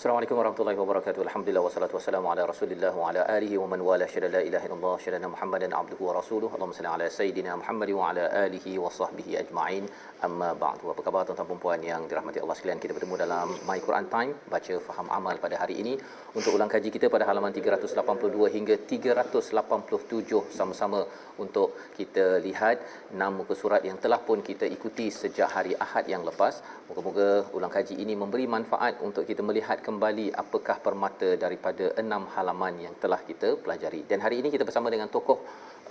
[0.00, 1.20] Assalamualaikum warahmatullahi wabarakatuh.
[1.28, 4.94] Alhamdulillah wassalatu wassalamu ala Rasulillah wa ala alihi wa man wala syada la ilaha illallah
[5.04, 6.52] syada Muhammadan abduhu wa rasuluhu.
[6.56, 9.84] Allahumma salli ala sayidina Muhammad wa ala alihi wa sahbihi ajma'in.
[10.28, 10.88] Amma ba'du.
[10.92, 12.80] Apa khabar tuan-tuan dan puan yang dirahmati Allah sekalian?
[12.84, 15.94] Kita bertemu dalam My Quran Time, baca faham amal pada hari ini
[16.38, 21.02] untuk ulang kaji kita pada halaman 382 hingga 387 sama-sama
[21.44, 22.80] untuk kita lihat
[23.12, 26.64] enam muka surat yang telah pun kita ikuti sejak hari Ahad yang lepas.
[26.88, 27.28] Moga-moga
[27.58, 32.94] ulang kaji ini memberi manfaat untuk kita melihat kembali apakah permata daripada enam halaman yang
[33.02, 34.06] telah kita pelajari.
[34.06, 35.42] Dan hari ini kita bersama dengan tokoh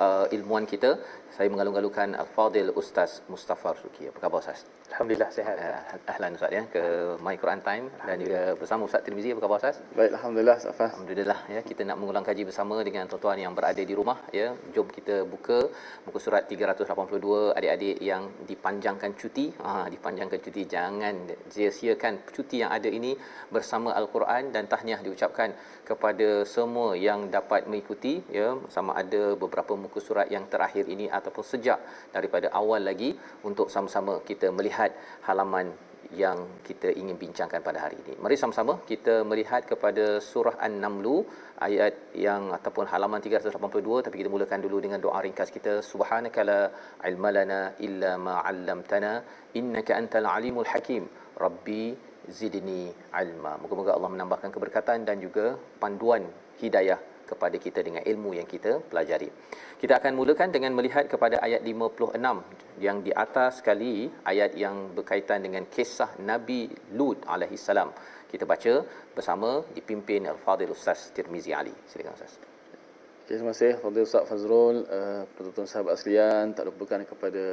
[0.05, 0.91] uh, ilmuan kita.
[1.35, 4.03] Saya mengalung-alungkan Al-Fadil Ustaz Mustafa Suki.
[4.11, 4.59] Apa khabar Ustaz?
[4.91, 5.55] Alhamdulillah sihat.
[5.65, 6.83] Uh, ahlan Ustaz ya ke
[7.25, 9.29] My Quran Time dan juga bersama Ustaz Tirmizi.
[9.35, 9.77] Apa khabar Ustaz?
[9.99, 10.91] Baik, alhamdulillah Safas.
[10.95, 14.47] Alhamdulillah ya kita nak mengulang kaji bersama dengan tuan-tuan yang berada di rumah ya.
[14.75, 15.59] Jom kita buka
[16.07, 19.47] muka surat 382 adik-adik yang dipanjangkan cuti.
[19.63, 21.15] Ha dipanjangkan cuti jangan
[21.53, 23.13] sia-siakan cuti yang ada ini
[23.55, 25.49] bersama Al-Quran dan tahniah diucapkan
[25.89, 31.45] kepada semua yang dapat mengikuti ya sama ada beberapa muka surat yang terakhir ini ataupun
[31.51, 31.79] sejak
[32.15, 33.11] daripada awal lagi
[33.49, 34.93] untuk sama-sama kita melihat
[35.27, 35.73] halaman
[36.17, 38.13] yang kita ingin bincangkan pada hari ini.
[38.23, 41.07] Mari sama-sama kita melihat kepada surah An-Naml
[41.67, 46.59] ayat yang ataupun halaman 382 tapi kita mulakan dulu dengan doa ringkas kita subhanakala
[47.09, 49.13] ilmalana illa ma 'allamtana
[49.61, 51.05] innaka antal alimul hakim
[51.43, 51.83] rabbi
[52.39, 52.83] zidni
[53.23, 53.53] ilma.
[53.61, 55.45] Moga-moga Allah menambahkan keberkatan dan juga
[55.83, 56.25] panduan
[56.61, 56.99] hidayah
[57.31, 59.29] kepada kita dengan ilmu yang kita pelajari.
[59.81, 63.93] Kita akan mulakan dengan melihat kepada ayat 56 yang di atas sekali
[64.31, 66.61] ayat yang berkaitan dengan kisah Nabi
[66.97, 67.91] Lut alaihi salam.
[68.31, 68.73] Kita baca
[69.17, 71.73] bersama dipimpin Al-Fadil Ustaz Tirmizi Ali.
[71.89, 72.33] Silakan Ustaz.
[73.29, 77.43] Okay, terima kasih Fadil Ustaz Fazrul, uh, penonton sahabat sekalian, tak lupakan kepada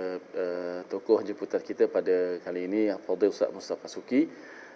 [0.42, 4.22] uh, tokoh jemputan kita pada kali ini Fadil Ustaz Mustafa Suki.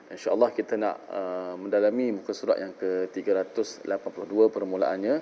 [0.09, 5.15] InsyaAllah kita nak uh, mendalami muka surat yang ke-382 permulaannya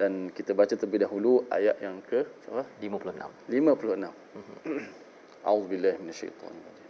[0.00, 2.64] dan kita baca terlebih dahulu ayat yang ke apa?
[2.80, 3.52] 56.
[3.52, 5.44] 56.
[5.44, 6.80] A'udzubillahi minasyaitanir rajim.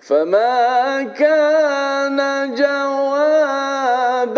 [0.00, 2.18] فما كان
[2.54, 4.36] جواب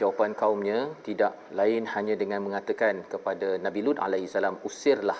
[0.00, 5.18] jawapan kaumnya tidak lain hanya dengan mengatakan kepada Nabi Lut alaihi salam usirlah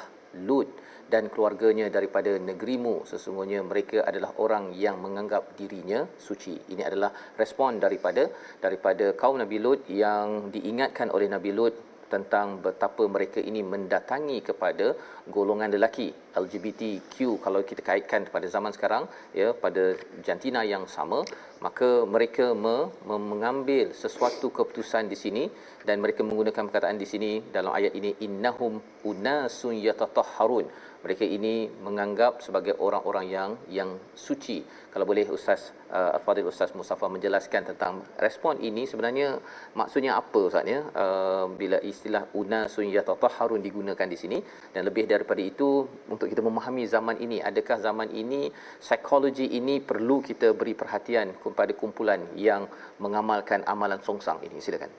[0.49, 0.69] Lut
[1.13, 2.95] dan keluarganya daripada negerimu.
[3.11, 6.55] Sesungguhnya mereka adalah orang yang menganggap dirinya suci.
[6.73, 7.11] Ini adalah
[7.43, 8.29] respon daripada
[8.65, 11.75] daripada kaum Nabi Lut yang diingatkan oleh Nabi Lut
[12.15, 14.87] tentang betapa mereka ini mendatangi kepada
[15.37, 16.09] golongan lelaki
[16.43, 19.05] LGBTQ kalau kita kaitkan pada zaman sekarang
[19.41, 19.85] ya pada
[20.25, 21.21] jantina yang sama
[21.65, 22.77] maka mereka me,
[23.09, 25.45] me, mengambil sesuatu keputusan di sini
[25.89, 28.77] dan mereka menggunakan perkataan di sini dalam ayat ini innahum
[29.11, 30.69] unasun yatatahharun.
[30.99, 34.67] Mereka ini menganggap sebagai orang-orang yang yang suci.
[34.91, 39.39] Kalau boleh ustaz uh, Al-Fadhil Ustaz Mustafa menjelaskan tentang respon ini sebenarnya
[39.79, 40.81] maksudnya apa ustaz ya?
[40.91, 44.39] Uh, bila istilah unasun yatatahharun digunakan di sini
[44.75, 48.51] dan lebih daripada itu untuk kita memahami zaman ini adakah zaman ini
[48.83, 52.69] psikologi ini perlu kita beri perhatian kepada kumpulan yang
[53.01, 54.61] mengamalkan amalan songsang ini.
[54.61, 54.91] Silakan.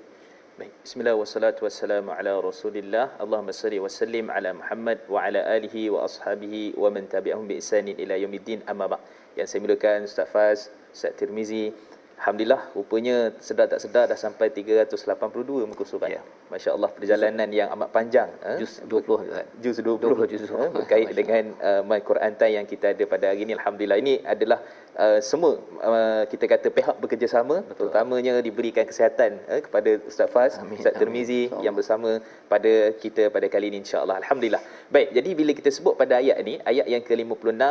[0.60, 3.16] Baik, bismillah wassalatu ala rasulillah.
[3.16, 7.63] Allahumma salli wa sallim ala Muhammad wa ala alihi wa ashabihi wa man tabi'ahum bi
[7.63, 8.60] ihsanin ila yaumiddin.
[8.68, 9.00] Amma ba'
[9.40, 10.60] Yang saya muliakan Ustaz Faz,
[10.92, 11.72] Ustaz Tirmizi
[12.19, 16.12] Alhamdulillah, rupanya sedar tak sedar dah sampai 382 muka surat.
[16.12, 16.21] Ya.
[16.51, 18.27] Masya Allah, perjalanan yang amat panjang.
[18.60, 19.63] Juz 20.
[19.63, 20.27] Juz 20.
[20.27, 20.44] 20 juz.
[20.51, 23.56] Eh, berkait dengan uh, My Quran Time yang kita ada pada hari ini.
[23.56, 24.60] Alhamdulillah, ini adalah
[25.00, 27.63] uh, semua uh, kita kata pihak bekerjasama.
[27.63, 27.88] Betul.
[27.88, 30.75] Terutamanya diberikan kesihatan uh, kepada Ustaz Faz, Amin.
[30.75, 32.19] Ustaz Termizi yang bersama
[32.51, 34.19] pada kita pada kali ini insyaAllah.
[34.19, 34.60] Alhamdulillah.
[34.92, 37.63] Baik, jadi bila kita sebut pada ayat ini, ayat yang ke-56,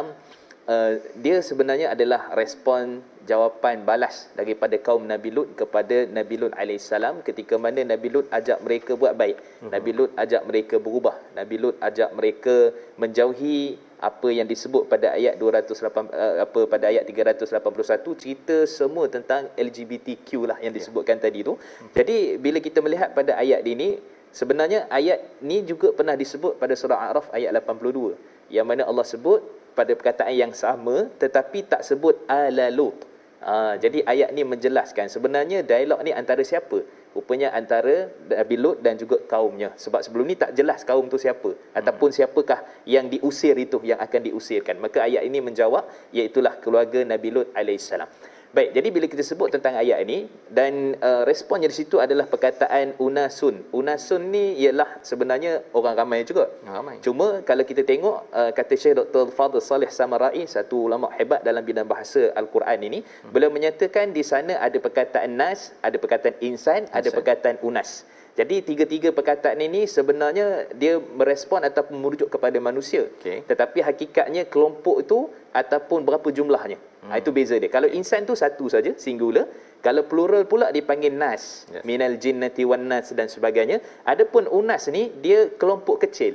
[0.69, 7.21] uh, dia sebenarnya adalah respon jawapan balas daripada kaum Nabi Lut kepada Nabi Lut alaihissalam
[7.25, 9.37] ketika mana Nabi Lut ajak mereka buat baik.
[9.37, 9.73] Uh-huh.
[9.73, 11.17] Nabi Lut ajak mereka berubah.
[11.37, 15.75] Nabi Lut ajak mereka menjauhi apa yang disebut pada ayat 208
[16.15, 20.79] uh, apa pada ayat 381 cerita semua tentang LGBTQ lah yang ya.
[20.81, 21.25] disebutkan yeah.
[21.29, 21.53] tadi tu.
[21.53, 21.93] Uh-huh.
[21.93, 24.01] Jadi bila kita melihat pada ayat ini
[24.33, 28.17] sebenarnya ayat ni juga pernah disebut pada surah A'raf ayat 82
[28.49, 34.03] yang mana Allah sebut pada perkataan yang sama tetapi tak sebut ala lut Ha, jadi
[34.03, 36.83] ayat ni menjelaskan sebenarnya dialog ni antara siapa?
[37.15, 39.71] Rupanya antara Nabi Lut dan juga kaumnya.
[39.79, 44.21] Sebab sebelum ni tak jelas kaum tu siapa ataupun siapakah yang diusir itu yang akan
[44.27, 44.83] diusirkan.
[44.83, 48.11] Maka ayat ini menjawab iaitu keluarga Nabi Lut alaihissalam.
[48.49, 52.97] Baik, jadi bila kita sebut tentang ayat ini dan uh, responnya di situ adalah perkataan
[52.97, 53.61] unasun.
[53.77, 56.49] Unasun ni ialah sebenarnya orang ramai juga.
[56.65, 56.97] Ramai.
[57.05, 59.29] Cuma kalau kita tengok uh, kata Syekh Dr.
[59.37, 63.37] Fadl Salih Samarai, satu ulama hebat dalam bidang bahasa Al-Quran ini, hmm.
[63.37, 66.97] beliau menyatakan di sana ada perkataan nas, ada perkataan insan, insan.
[66.97, 68.09] ada perkataan unas.
[68.33, 73.13] Jadi tiga-tiga perkataan ini sebenarnya dia merespon ataupun merujuk kepada manusia.
[73.21, 73.45] Okay.
[73.45, 76.88] Tetapi hakikatnya kelompok itu ataupun berapa jumlahnya.
[76.99, 77.15] Hmm.
[77.15, 77.71] Itu beza dia.
[77.71, 79.47] Kalau insan tu satu saja, singular.
[79.79, 81.87] Kalau plural pula dipanggil nas, yes.
[81.87, 83.79] minal jinnati wan nas dan sebagainya.
[84.03, 86.35] Adapun unas ni dia kelompok kecil.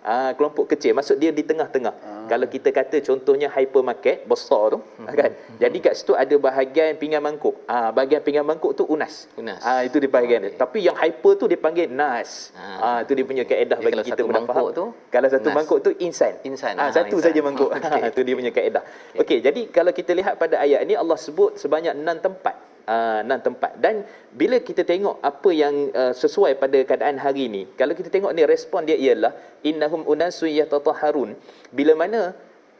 [0.00, 1.94] Ah kelompok kecil maksud dia di tengah-tengah.
[2.00, 2.17] Ah.
[2.28, 5.06] Kalau kita kata contohnya hypermarket besar tu hmm.
[5.16, 5.30] kan.
[5.32, 5.58] Hmm.
[5.58, 7.56] Jadi kat situ ada bahagian pinggan mangkuk.
[7.64, 9.26] Ah bahagian pinggan mangkuk tu unas.
[9.40, 9.64] Unas.
[9.64, 10.60] Ah itu dia bahagian okay.
[10.60, 12.52] Tapi yang hyper tu dipanggil nas.
[12.52, 14.70] Ah, ah itu dia punya kaedah bagi kita mudah faham.
[14.76, 15.56] Tu, kalau satu nas.
[15.56, 16.36] mangkuk tu insan.
[16.44, 16.76] Insan.
[16.76, 17.72] Ah, ah satu saja mangkuk.
[17.88, 18.04] Okay.
[18.12, 18.82] itu dia punya kaedah.
[19.16, 23.20] Okey okay, jadi kalau kita lihat pada ayat ini Allah sebut sebanyak enam tempat uh,
[23.20, 23.76] enam tempat.
[23.76, 28.32] Dan bila kita tengok apa yang uh, sesuai pada keadaan hari ini kalau kita tengok
[28.32, 31.36] ni respon dia ialah innahum unasu yatatahharun.
[31.68, 32.32] Bila mana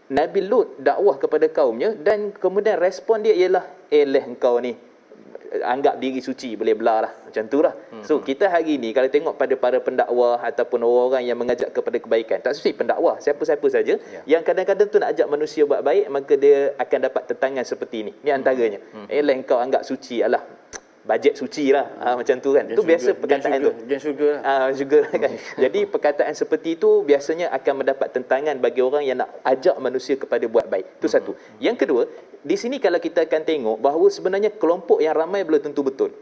[0.09, 4.88] Nabi Lut dakwah kepada kaumnya dan kemudian respon dia ialah eh leh engkau ni
[5.65, 8.05] anggap diri suci boleh belah lah macam tu lah hmm.
[8.05, 12.39] so kita hari ni kalau tengok pada para pendakwah ataupun orang-orang yang mengajak kepada kebaikan
[12.45, 14.25] tak sesuai pendakwah siapa-siapa saja yeah.
[14.29, 18.13] yang kadang-kadang tu nak ajak manusia buat baik maka dia akan dapat tetangan seperti ini
[18.21, 19.09] ni antaranya hmm.
[19.09, 19.13] hmm.
[19.13, 20.45] eh lah kau anggap suci alah
[21.09, 21.89] bajet suci lah.
[22.05, 22.69] Ha, macam tu kan.
[22.69, 23.73] Itu biasa perkataan tu.
[23.89, 24.41] Gen syurga lah.
[24.45, 25.33] Ha, syurga lah kan.
[25.65, 30.45] Jadi perkataan seperti itu biasanya akan mendapat tentangan bagi orang yang nak ajak manusia kepada
[30.45, 31.01] buat baik.
[31.01, 31.15] Itu hmm.
[31.17, 31.33] satu.
[31.65, 32.03] Yang kedua
[32.45, 36.13] di sini kalau kita akan tengok bahawa sebenarnya kelompok yang ramai belum tentu betul.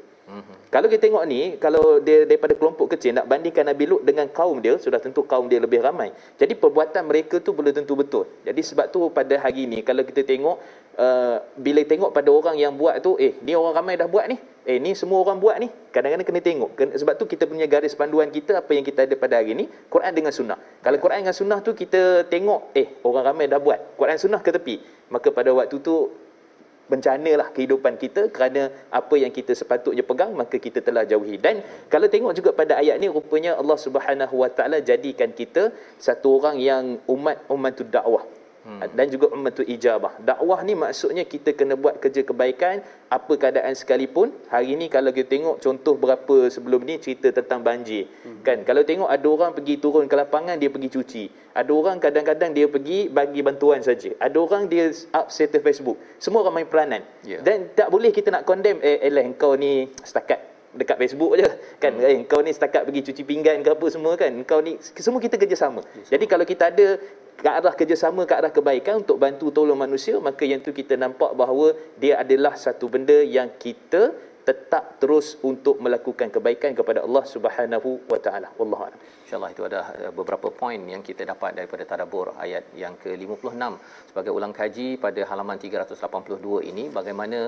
[0.75, 4.59] Kalau kita tengok ni, kalau dia daripada kelompok kecil nak bandingkan Nabi Lut dengan kaum
[4.59, 6.11] dia, sudah tentu kaum dia lebih ramai.
[6.35, 8.27] Jadi perbuatan mereka tu belum tentu betul.
[8.43, 10.59] Jadi sebab tu pada hari ni kalau kita tengok
[10.99, 14.37] uh, bila tengok pada orang yang buat tu, eh ni orang ramai dah buat ni.
[14.67, 15.71] Eh ni semua orang buat ni.
[15.95, 16.71] Kadang-kadang kena tengok.
[16.75, 20.11] Sebab tu kita punya garis panduan kita apa yang kita ada pada hari ni, Quran
[20.11, 20.59] dengan sunnah.
[20.83, 23.95] Kalau Quran dengan sunnah tu kita tengok, eh orang ramai dah buat.
[23.95, 26.11] Quran sunnah ke tepi maka pada waktu tu
[26.87, 31.37] bencanalah kehidupan kita kerana apa yang kita sepatutnya pegang maka kita telah jauhi.
[31.37, 31.63] Dan
[31.93, 36.57] kalau tengok juga pada ayat ni rupanya Allah Subhanahu Wa Taala jadikan kita satu orang
[36.63, 38.25] yang umat umatud dakwah
[38.67, 38.93] hmm.
[38.99, 40.19] dan juga ummatul ijabah.
[40.19, 44.35] Dakwah ni maksudnya kita kena buat kerja kebaikan apa keadaan sekalipun.
[44.51, 48.11] Hari ni kalau kita tengok contoh berapa sebelum ni cerita tentang banjir.
[48.27, 48.43] Hmm.
[48.43, 51.25] Kan kalau tengok ada orang pergi turun ke lapangan dia pergi cuci.
[51.55, 54.13] Ada orang kadang-kadang dia pergi bagi bantuan saja.
[54.19, 55.97] Ada orang dia up status Facebook.
[56.19, 57.03] Semua orang main peranan.
[57.23, 57.41] Yeah.
[57.41, 61.49] Dan tak boleh kita nak condemn eh elah engkau ni setakat dekat Facebook je
[61.83, 62.07] kan hmm.
[62.07, 65.41] eh, kau ni setakat pergi cuci pinggan ke apa semua kan kau ni semua kita
[65.41, 66.13] kerjasama yes.
[66.13, 66.87] jadi kalau kita ada
[67.37, 71.33] ke arah kerjasama ke arah kebaikan untuk bantu tolong manusia maka yang tu kita nampak
[71.37, 74.13] bahawa dia adalah satu benda yang kita
[74.49, 78.49] tetap terus untuk melakukan kebaikan kepada Allah Subhanahu wa taala.
[78.59, 79.01] Wallahu a'lam.
[79.27, 83.63] InsyaAllah itu ada eh, beberapa poin yang kita dapat daripada Tadabur ayat yang ke-56.
[84.11, 87.39] Sebagai ulang kaji pada halaman 382 ini bagaimana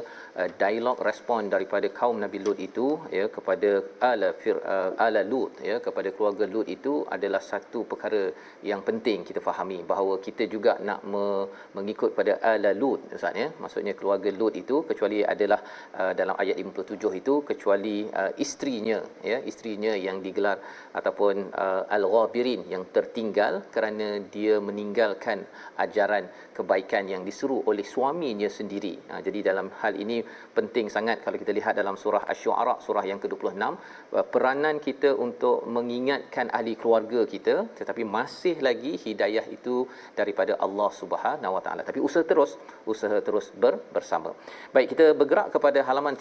[0.40, 2.86] uh, dialog respon daripada kaum Nabi Lut itu
[3.18, 3.70] ya kepada
[4.10, 8.22] ala fir, uh, ala Lut ya kepada keluarga Lut itu adalah satu perkara
[8.70, 11.46] yang penting kita fahami bahawa kita juga nak me-
[11.78, 13.48] mengikut pada ala Lut Ustaz ya.
[13.62, 15.62] Maksudnya keluarga Lut itu kecuali adalah
[16.00, 16.58] uh, dalam ayat
[16.88, 20.56] 57 itu kecuali uh, isterinya ya isterinya yang digelar
[20.96, 25.44] ataupun uh, al-ghabirin yang tertinggal kerana dia meninggalkan
[25.76, 26.24] ajaran
[26.56, 28.98] kebaikan yang disuruh oleh suaminya sendiri.
[29.06, 30.18] Ha, jadi dalam hal ini
[30.58, 35.68] penting sangat kalau kita lihat dalam surah Asy-Syu'ara surah yang ke-26 uh, peranan kita untuk
[35.76, 39.86] mengingatkan ahli keluarga kita tetapi masih lagi hidayah itu
[40.18, 41.82] daripada Allah Subhanahu Wa Taala.
[41.84, 42.56] Tapi usaha terus,
[42.88, 44.32] usaha terus ber, bersama.
[44.74, 46.14] Baik, kita bergerak kepada halaman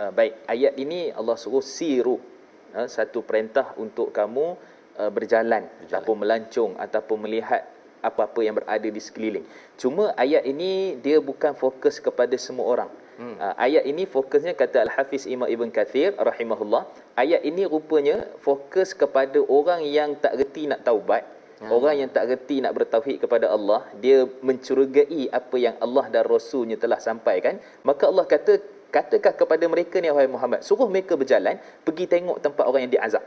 [0.00, 2.33] Uh, baik, ayat ini Allah suruh siru
[2.74, 4.58] uh, satu perintah untuk kamu
[4.98, 7.62] uh, berjalan, berjalan ataupun melancong ataupun melihat
[8.04, 9.46] apa-apa yang berada di sekeliling.
[9.80, 12.90] Cuma ayat ini dia bukan fokus kepada semua orang.
[13.14, 13.38] Hmm.
[13.38, 16.82] Uh, ayat ini fokusnya kata Al-Hafiz Imam Ibn Kathir rahimahullah,
[17.14, 21.22] ayat ini rupanya fokus kepada orang yang tak reti nak taubat,
[21.62, 21.70] hmm.
[21.70, 26.74] orang yang tak reti nak bertauhid kepada Allah, dia mencurigai apa yang Allah dan Rasulnya
[26.74, 28.58] telah sampaikan, maka Allah kata
[28.94, 33.24] katakah kepada mereka ni wahai Muhammad suruh mereka berjalan pergi tengok tempat orang yang diazab.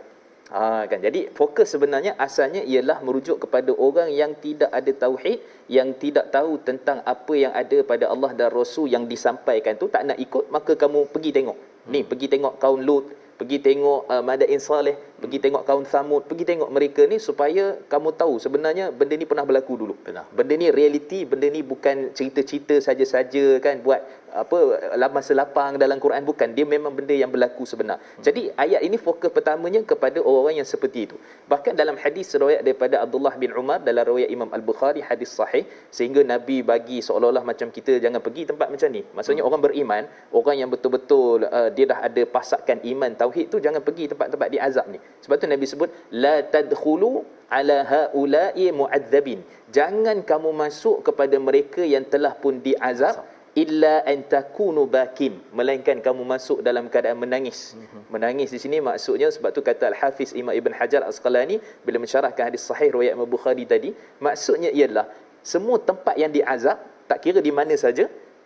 [0.56, 1.00] Ha kan?
[1.04, 6.56] Jadi fokus sebenarnya asalnya ialah merujuk kepada orang yang tidak ada tauhid yang tidak tahu
[6.64, 10.80] tentang apa yang ada pada Allah dan Rasul yang disampaikan tu tak nak ikut maka
[10.80, 11.58] kamu pergi tengok.
[11.92, 13.06] Ni pergi tengok kaum Lut
[13.38, 18.10] pergi tengok uh, Madain Saleh pergi tengok kaum Samud pergi tengok mereka ni supaya kamu
[18.18, 19.94] tahu sebenarnya benda ni pernah berlaku dulu.
[20.00, 20.26] Pernah.
[20.32, 24.00] Benda ni realiti benda ni bukan cerita-cerita saja-saja kan buat
[24.44, 24.58] apa
[25.18, 27.98] masa lapang dalam Quran bukan dia memang benda yang berlaku sebenar.
[28.00, 28.24] Hmm.
[28.28, 31.16] Jadi ayat ini fokus pertamanya kepada orang-orang yang seperti itu.
[31.52, 35.64] Bahkan dalam hadis riwayat daripada Abdullah bin Umar dalam riwayat Imam Al-Bukhari hadis sahih
[35.98, 39.02] sehingga Nabi bagi seolah-olah macam kita jangan pergi tempat macam ni.
[39.18, 39.50] Maksudnya hmm.
[39.50, 40.04] orang beriman,
[40.40, 44.86] orang yang betul-betul uh, dia dah ada pasakan iman tauhid tu jangan pergi tempat-tempat diazab
[44.94, 45.00] ni.
[45.26, 45.90] Sebab tu Nabi sebut
[46.26, 47.12] la tadkhulu
[47.58, 49.40] ala haula'i mu'adzabin.
[49.78, 53.16] Jangan kamu masuk kepada mereka yang telah pun diazab
[53.64, 58.02] illa an takunu bakin melainkan kamu masuk dalam keadaan menangis mm-hmm.
[58.14, 62.64] menangis di sini maksudnya sebab tu kata al-hafiz Imam Ibn Hajar Asqalani bila mensyarahkan hadis
[62.70, 63.90] sahih riwayat Imam Bukhari tadi
[64.22, 65.10] maksudnya ialah
[65.54, 66.78] semua tempat yang diazab
[67.10, 68.06] tak kira di mana saja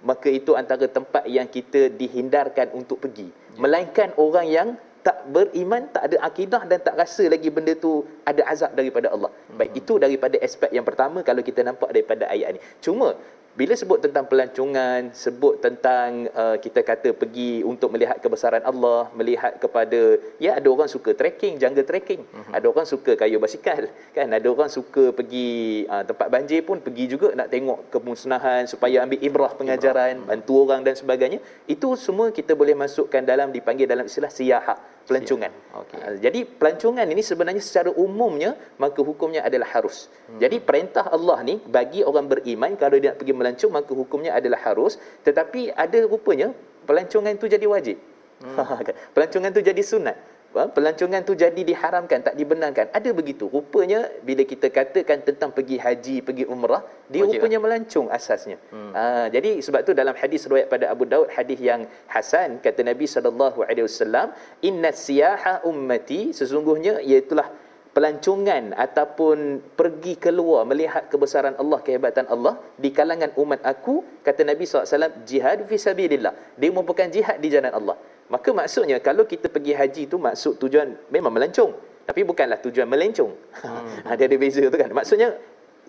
[0.10, 3.28] maka itu antara tempat yang kita dihindarkan untuk pergi
[3.60, 4.70] melainkan orang yang
[5.02, 9.32] tak beriman, tak ada akidah dan tak rasa lagi benda tu ada azab daripada Allah.
[9.58, 12.60] Baik, itu daripada aspek yang pertama kalau kita nampak daripada ayat ni.
[12.86, 13.18] Cuma
[13.52, 19.60] bila sebut tentang pelancongan, sebut tentang uh, kita kata pergi untuk melihat kebesaran Allah, melihat
[19.60, 22.24] kepada ya ada orang suka trekking, jungle trekking.
[22.24, 22.52] Uh-huh.
[22.56, 24.28] Ada orang suka kayu basikal, kan?
[24.32, 29.20] Ada orang suka pergi uh, tempat banjir pun pergi juga nak tengok kemusnahan supaya ambil
[29.20, 30.30] ibrah pengajaran, ibrah.
[30.32, 31.44] bantu orang dan sebagainya.
[31.68, 34.80] Itu semua kita boleh masukkan dalam dipanggil dalam istilah siyahah,
[35.12, 35.52] pelancongan.
[35.84, 36.00] Okay.
[36.00, 40.08] Uh, jadi pelancongan ini sebenarnya secara umumnya maka hukumnya adalah harus.
[40.32, 40.40] Hmm.
[40.40, 44.64] Jadi perintah Allah ni bagi orang beriman kalau dia nak pergi melancong maka hukumnya adalah
[44.64, 44.96] harus
[45.28, 46.56] tetapi ada rupanya
[46.88, 47.98] pelancongan itu jadi wajib
[48.42, 48.56] hmm.
[49.14, 50.31] Pelancongan itu jadi sunat ha?
[50.52, 56.16] Pelancongan tu jadi diharamkan tak dibenarkan ada begitu rupanya bila kita katakan tentang pergi haji
[56.28, 57.64] pergi umrah dia Wajib rupanya kan?
[57.66, 58.92] melancong asasnya hmm.
[58.98, 59.04] ha,
[59.36, 63.64] jadi sebab tu dalam hadis riwayat pada Abu Daud hadis yang hasan kata Nabi sallallahu
[63.64, 64.36] alaihi wasallam
[64.70, 67.48] inna siyaha ummati sesungguhnya iaitulah
[67.96, 74.64] pelancongan ataupun pergi keluar melihat kebesaran Allah, kehebatan Allah di kalangan umat aku, kata Nabi
[74.64, 76.34] SAW, jihad fi sabilillah.
[76.56, 78.00] Dia merupakan jihad di jalan Allah.
[78.32, 81.76] Maka maksudnya, kalau kita pergi haji tu maksud tujuan memang melancong.
[82.08, 83.32] Tapi bukanlah tujuan melencong.
[83.60, 84.08] Hmm.
[84.12, 84.88] ada ada beza tu kan.
[84.88, 85.36] Maksudnya,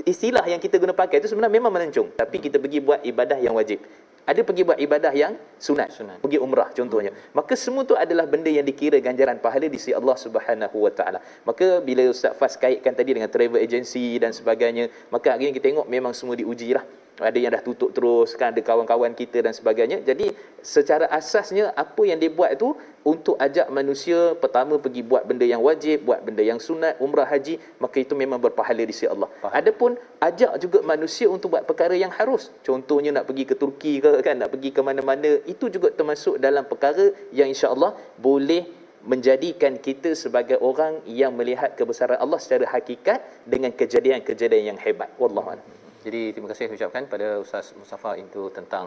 [0.02, 2.18] istilah yang kita guna pakai itu sebenarnya memang melencong.
[2.18, 3.78] Tapi kita pergi buat ibadah yang wajib
[4.22, 6.16] ada pergi buat ibadah yang sunat, sunat.
[6.22, 7.34] pergi umrah contohnya hmm.
[7.34, 11.18] maka semua tu adalah benda yang dikira ganjaran pahala di sisi Allah Subhanahu wa taala
[11.42, 15.74] maka bila ustaz Fas kaitkan tadi dengan travel agency dan sebagainya maka hari ini kita
[15.74, 16.86] tengok memang semua diujilah
[17.20, 20.00] ada yang dah tutup terus kan ada kawan-kawan kita dan sebagainya.
[20.00, 20.32] Jadi
[20.64, 22.72] secara asasnya apa yang dia buat itu
[23.04, 27.58] untuk ajak manusia pertama pergi buat benda yang wajib buat benda yang sunat umrah haji
[27.82, 29.28] maka itu memang berpahala di sisi Allah.
[29.42, 29.52] Faham.
[29.52, 29.90] adapun
[30.22, 32.48] ajak juga manusia untuk buat perkara yang harus.
[32.64, 36.64] Contohnya nak pergi ke Turki ke kan nak pergi ke mana-mana itu juga termasuk dalam
[36.64, 38.64] perkara yang insya-Allah boleh
[39.02, 45.10] menjadikan kita sebagai orang yang melihat kebesaran Allah secara hakikat dengan kejadian-kejadian yang hebat.
[45.18, 48.86] Wallahu a'lam jadi terima kasih ucapkan pada Ustaz Mustafa itu tentang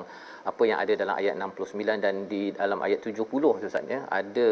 [0.51, 3.25] apa yang ada dalam ayat 69 dan di dalam ayat 70
[3.69, 4.47] Ustaz ya ada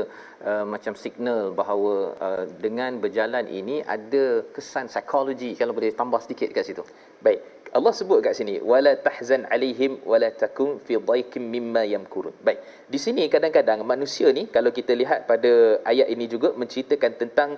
[0.49, 1.95] uh, macam signal bahawa
[2.27, 4.23] uh, dengan berjalan ini ada
[4.55, 6.85] kesan psikologi kalau boleh tambah sedikit kat situ.
[7.25, 7.41] Baik.
[7.77, 12.35] Allah sebut kat sini wala tahzan alaihim wala takum fi dhaikim mimma yamkurun.
[12.47, 12.59] Baik.
[12.93, 17.49] Di sini kadang-kadang manusia ni kalau kita lihat pada ayat ini juga menceritakan tentang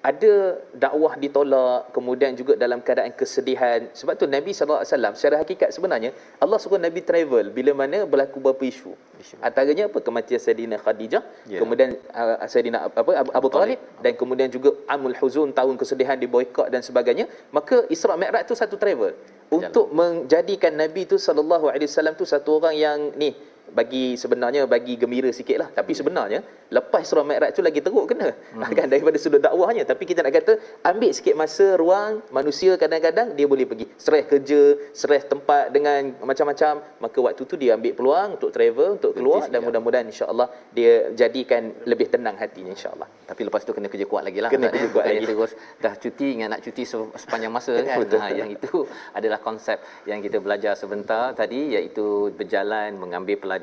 [0.00, 3.84] ada dakwah ditolak kemudian juga dalam keadaan kesedihan.
[3.92, 6.10] Sebab tu Nabi sallallahu alaihi wasallam secara hakikat sebenarnya
[6.40, 8.96] Allah suruh Nabi travel bila mana berlaku beberapa isu.
[9.44, 10.00] Antaranya apa?
[10.00, 11.60] Kematian Sayyidina Khadijah yeah.
[11.60, 13.12] kemudian uh, Sayyidina apa?
[13.12, 13.78] Abu, Abu Talib.
[14.00, 17.28] Dan kemudian juga Amul Huzun tahun kesedihan di boykot dan sebagainya.
[17.52, 19.12] Maka Isra Mi'raj tu satu travel.
[19.52, 23.36] Untuk menjadikan Nabi tu sallallahu alaihi wasallam tu satu orang yang ni
[23.72, 28.30] bagi sebenarnya bagi gembira sikitlah tapi sebenarnya lepas surah mi'raj tu lagi teruk kena.
[28.30, 28.70] Hmm.
[28.78, 29.82] kan daripada sudut dakwahnya.
[29.84, 30.52] Tapi kita nak kata
[30.86, 36.80] ambil sikit masa ruang manusia kadang-kadang dia boleh pergi stres kerja stres tempat dengan macam-macam.
[37.02, 41.10] Maka waktu tu dia ambil peluang untuk travel untuk keluar Betul, dan mudah-mudahan insya-Allah dia
[41.12, 43.10] jadikan lebih tenang hatinya insya-Allah.
[43.26, 44.50] Tapi lepas tu kena kerja kuat lagi lah.
[44.54, 45.52] Kena kerja kuat lagi terus.
[45.82, 46.82] Dah cuti ingat nak cuti
[47.18, 47.98] sepanjang masa kan?
[47.98, 48.22] Betul.
[48.22, 53.59] Ha, yang itu adalah konsep yang kita belajar sebentar tadi iaitu berjalan mengambil pelajaran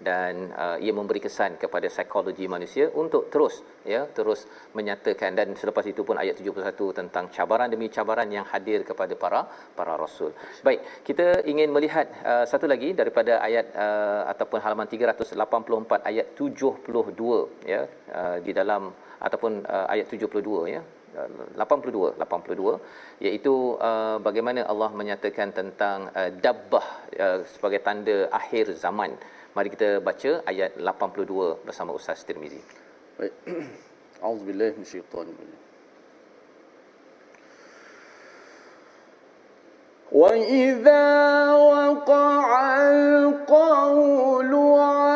[0.00, 4.44] dan uh, ia memberi kesan kepada psikologi manusia untuk terus ya terus
[4.76, 9.40] menyatakan dan selepas itu pun ayat 71 tentang cabaran demi cabaran yang hadir kepada para
[9.78, 10.30] para rasul.
[10.66, 17.66] Baik, kita ingin melihat uh, satu lagi daripada ayat uh, ataupun halaman 384 ayat 72
[17.74, 17.82] ya
[18.18, 20.82] uh, di dalam ataupun uh, ayat 72 ya
[21.15, 29.15] 82 82 iaitu uh, bagaimana Allah menyatakan tentang uh, dabbah uh, sebagai tanda akhir zaman
[29.55, 32.59] Mari kita baca ayat 82 bersama Ustaz Tirmizi.
[33.15, 33.31] Baik.
[34.27, 35.63] Auzubillahi minasyaitanir rajim.
[40.15, 41.07] وإذا
[41.51, 42.47] وقع
[42.87, 45.08] القول عليهم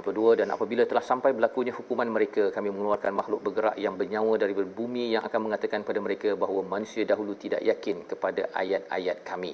[0.00, 4.54] 52 dan apabila telah sampai berlakunya hukuman mereka kami mengeluarkan makhluk bergerak yang bernyawa dari
[4.56, 9.52] bumi yang akan mengatakan kepada mereka bahawa manusia dahulu tidak yakin kepada ayat-ayat kami.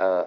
[0.00, 0.24] Uh,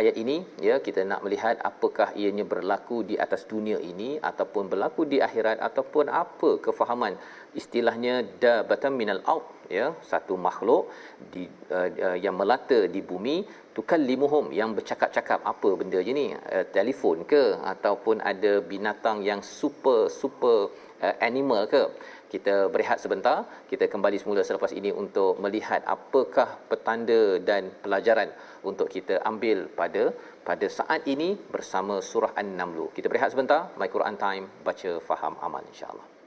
[0.00, 5.04] ayat ini ya kita nak melihat apakah ianya berlaku di atas dunia ini ataupun berlaku
[5.04, 7.14] di akhirat ataupun apa kefahaman
[7.60, 9.44] istilahnya da batam minal aut
[9.78, 10.92] ya satu makhluk
[11.32, 11.44] di
[11.76, 13.36] uh, yang melata di bumi
[13.76, 20.00] tukallimuhum yang bercakap-cakap apa benda je ni uh, telefon ke ataupun ada binatang yang super
[20.22, 20.58] super
[21.04, 21.84] uh, animal ke.
[22.32, 28.32] Kita berehat sebentar kita kembali semula selepas ini untuk melihat apakah petanda dan pelajaran
[28.70, 30.04] untuk kita ambil pada
[30.48, 35.62] pada saat ini bersama surah An-Naml kita berehat sebentar my Quran time baca faham amal
[35.72, 36.21] insyaallah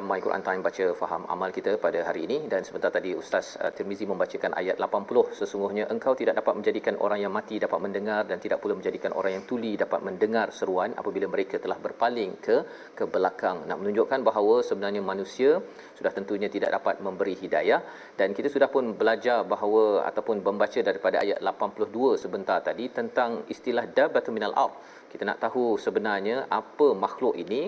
[0.00, 2.36] dalam My Quran Time baca faham amal kita pada hari ini.
[2.52, 7.18] Dan sebentar tadi Ustaz uh, Tirmizi membacakan ayat 80 sesungguhnya engkau tidak dapat menjadikan orang
[7.24, 11.26] yang mati dapat mendengar dan tidak pula menjadikan orang yang tuli dapat mendengar seruan apabila
[11.34, 12.56] mereka telah berpaling ke
[12.98, 13.58] ke belakang.
[13.68, 15.50] Nak menunjukkan bahawa sebenarnya manusia
[15.98, 17.80] sudah tentunya tidak dapat memberi hidayah.
[18.20, 23.84] Dan kita sudah pun belajar bahawa ataupun membaca daripada ayat 82 sebentar tadi tentang istilah
[23.98, 24.74] dabatu minal ard.
[25.10, 27.60] Kita nak tahu sebenarnya apa makhluk ini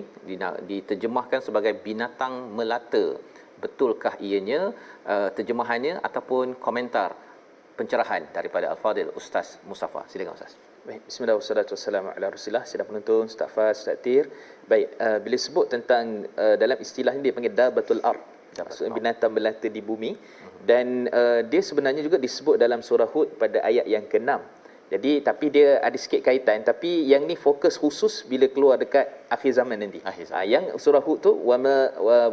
[0.71, 3.19] diterjemahkan sebagai binatang melata
[3.59, 4.75] betulkah ianya
[5.07, 7.15] uh, terjemahannya ataupun komentar
[7.79, 12.67] pencerahan daripada al-fadil ustaz Mustafa silakan ustaz Baik, bismillah wassalatu wassalamu ala rasulillah.
[12.67, 14.27] Sidang penonton, Ustaz Faz, Ustaz Tir.
[14.67, 18.19] Baik, uh, bila sebut tentang uh, dalam istilah ini dia panggil dabatul ard.
[18.51, 20.11] Maksudnya binatang melata di bumi.
[20.59, 24.43] Dan uh, dia sebenarnya juga disebut dalam surah Hud pada ayat yang ke-6.
[24.93, 29.51] Jadi tapi dia ada sikit kaitan tapi yang ni fokus khusus bila keluar dekat akhir
[29.59, 29.99] zaman nanti.
[30.09, 30.45] Akhir zaman.
[30.45, 31.75] Ha, yang surah Hud tu wama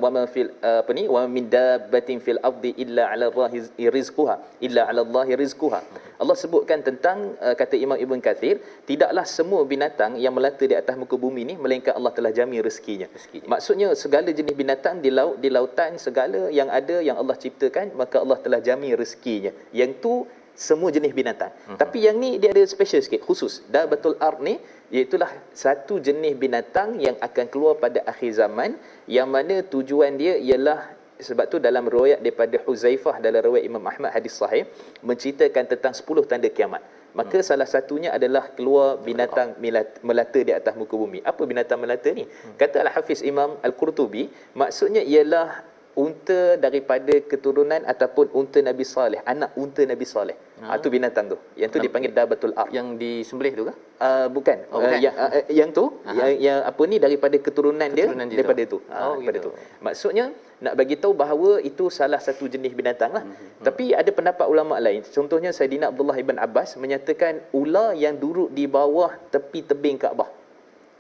[0.03, 3.65] wama fil uh, apa ni wa min dabbatin fil ardi illa ala allahi
[3.97, 4.35] rizquha
[4.67, 5.81] illa ala allahi rizquha.
[6.23, 11.01] Allah sebutkan tentang uh, kata Imam Ibn Kathir tidaklah semua binatang yang melata di atas
[11.03, 13.09] muka bumi ni melainkan Allah telah jamin rezekinya.
[13.17, 13.49] Rezekinya.
[13.55, 18.21] Maksudnya segala jenis binatang di laut di lautan segala yang ada yang Allah ciptakan maka
[18.21, 19.53] Allah telah jamin rezekinya.
[19.73, 20.15] Yang tu
[20.61, 21.49] semua jenis binatang.
[21.65, 21.81] Hmm.
[21.81, 23.65] Tapi yang ni dia ada special sikit khusus.
[23.73, 24.61] Dah betul ard ni
[24.93, 28.77] iaitulah satu jenis binatang yang akan keluar pada akhir zaman
[29.09, 34.13] yang mana tujuan dia ialah sebab tu dalam riwayat daripada Huzaifah dalam riwayat Imam Ahmad
[34.13, 34.69] hadis sahih
[35.01, 36.85] menceritakan tentang 10 tanda kiamat.
[37.11, 37.47] Maka hmm.
[37.47, 39.59] salah satunya adalah keluar binatang
[40.05, 41.19] melata di atas muka bumi.
[41.27, 42.23] Apa binatang melata ni?
[42.29, 42.55] Hmm.
[42.61, 49.83] Kata Al-Hafiz Imam Al-Qurtubi, maksudnya ialah unta daripada keturunan ataupun unta Nabi Saleh, anak unta
[49.83, 50.39] Nabi Saleh.
[50.61, 50.77] Ha.
[50.77, 51.37] Itu binatang tu.
[51.57, 52.69] Yang tu dipanggil dabatul ar.
[52.71, 54.65] yang disembelih tu ke Uh, bukan.
[54.73, 55.01] Oh, Uh, bukan.
[55.05, 55.85] yang uh, yang tu
[56.17, 58.79] yang, yang apa ni daripada keturunan, Keturunan dia dia daripada tu.
[58.81, 58.89] tu.
[58.89, 59.49] Oh, daripada gitu.
[59.53, 59.61] tu.
[59.85, 60.25] Maksudnya
[60.65, 63.25] nak bagi tahu bahawa itu salah satu jenis binatang lah.
[63.29, 63.61] Mm-hmm.
[63.61, 65.05] Tapi ada pendapat ulama lain.
[65.05, 70.33] Contohnya Saidina Abdullah ibn Abbas menyatakan ular yang duduk di bawah tepi tebing Kaabah.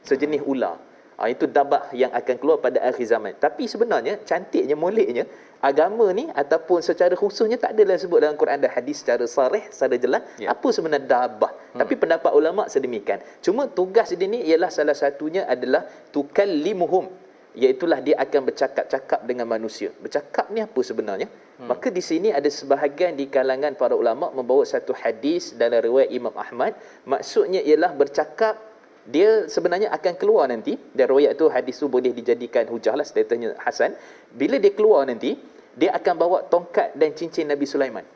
[0.04, 0.76] Sejenis ular.
[1.20, 3.36] Ha, itu dabah yang akan keluar pada akhir zaman.
[3.36, 5.28] Tapi sebenarnya cantiknya, moleknya
[5.60, 10.00] agama ni ataupun secara khususnya tak adalah sebut dalam Quran dan hadis secara sarih, secara
[10.00, 10.56] jelas Ya.
[10.56, 11.52] apa sebenarnya dabah.
[11.52, 11.84] Hmm.
[11.84, 13.20] Tapi pendapat ulama sedemikian.
[13.44, 17.12] Cuma tugas dia ni ialah salah satunya adalah tukallimuhum
[17.50, 19.90] iaitulah dia akan bercakap-cakap dengan manusia.
[19.98, 21.26] Bercakap ni apa sebenarnya?
[21.58, 21.66] Hmm.
[21.68, 26.32] Maka di sini ada sebahagian di kalangan para ulama membawa satu hadis dalam riwayat Imam
[26.38, 28.69] Ahmad, maksudnya ialah bercakap
[29.10, 33.58] dia sebenarnya akan keluar nanti dan riwayat tu hadis tu boleh dijadikan hujah lah statusnya
[33.58, 33.98] Hasan
[34.30, 35.34] bila dia keluar nanti
[35.74, 38.06] dia akan bawa tongkat dan cincin Nabi Sulaiman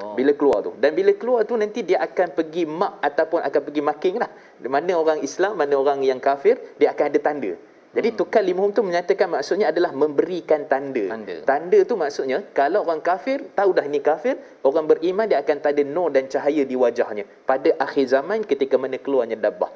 [0.00, 0.16] oh.
[0.16, 3.82] bila keluar tu dan bila keluar tu nanti dia akan pergi mak ataupun akan pergi
[3.84, 4.30] making lah
[4.64, 7.52] mana orang Islam mana orang yang kafir dia akan ada tanda
[7.88, 8.18] jadi hmm.
[8.20, 11.08] tukar limhum tu menyatakan maksudnya adalah memberikan tanda.
[11.08, 11.36] tanda.
[11.48, 15.80] Tanda tu maksudnya kalau orang kafir tahu dah ini kafir, orang beriman dia akan tanda
[15.82, 19.72] nur dan cahaya di wajahnya pada akhir zaman ketika mana keluarnya dabah.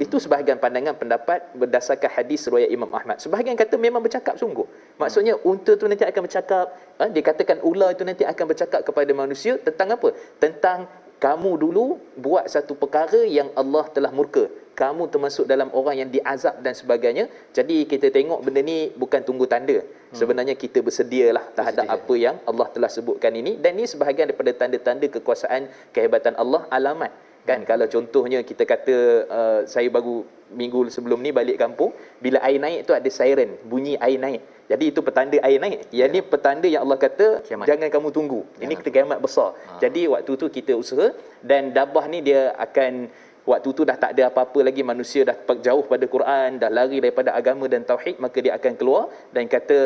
[0.00, 3.20] Itu sebahagian pandangan pendapat berdasarkan hadis riwayat Imam Ahmad.
[3.20, 4.64] Sebahagian kata memang bercakap sungguh.
[4.96, 9.60] Maksudnya unta tu nanti akan bercakap, ha, dikatakan ular itu nanti akan bercakap kepada manusia
[9.60, 10.08] tentang apa?
[10.40, 10.88] Tentang
[11.20, 14.48] kamu dulu buat satu perkara yang Allah telah murka.
[14.72, 17.28] Kamu termasuk dalam orang yang diazab dan sebagainya.
[17.52, 19.84] Jadi kita tengok benda ni bukan tunggu tanda.
[19.84, 20.16] Hmm.
[20.16, 22.00] Sebenarnya kita bersedialah terhadap Bersedia.
[22.08, 23.60] apa yang Allah telah sebutkan ini.
[23.60, 27.12] Dan ini sebahagian daripada tanda-tanda kekuasaan kehebatan Allah alamat.
[27.48, 28.96] Kan kalau contohnya kita kata
[29.38, 30.16] uh, saya baru
[30.60, 31.92] minggu sebelum ni balik kampung.
[32.24, 33.50] Bila air naik tu ada siren.
[33.70, 34.42] Bunyi air naik.
[34.70, 35.78] Jadi itu petanda air naik.
[36.00, 36.14] Yang ya.
[36.14, 37.66] ni petanda yang Allah kata kiamat.
[37.70, 38.40] jangan kamu tunggu.
[38.62, 39.50] Ini kita kiamat besar.
[39.54, 39.82] Ha.
[39.84, 41.10] Jadi waktu tu kita usaha
[41.42, 43.10] dan dabah ni dia akan
[43.50, 47.30] waktu tu dah tak ada apa-apa lagi manusia dah jauh pada Quran, dah lari daripada
[47.40, 49.02] agama dan tauhid, maka dia akan keluar
[49.34, 49.78] dan kata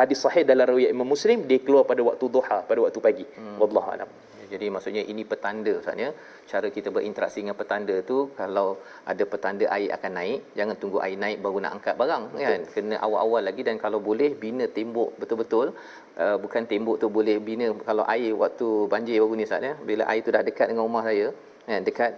[0.00, 3.24] hadis sahih dalam riwayat Imam Muslim dia keluar pada waktu duha, pada waktu pagi.
[3.38, 3.56] Hmm.
[3.62, 4.10] Wallahu a'lam.
[4.52, 6.08] Jadi maksudnya ini petanda maksudnya
[6.50, 8.68] cara kita berinteraksi dengan petanda tu kalau
[9.12, 12.46] ada petanda air akan naik jangan tunggu air naik baru nak angkat barang Betul.
[12.50, 12.60] kan?
[12.74, 15.68] Kena awal-awal lagi dan kalau boleh bina tembok betul-betul.
[16.22, 19.74] Uh, bukan tembok tu boleh bina kalau air waktu banjir baru ni Ustaz ya.
[19.90, 21.28] Bila air tu dah dekat dengan rumah saya
[21.70, 22.12] kan dekat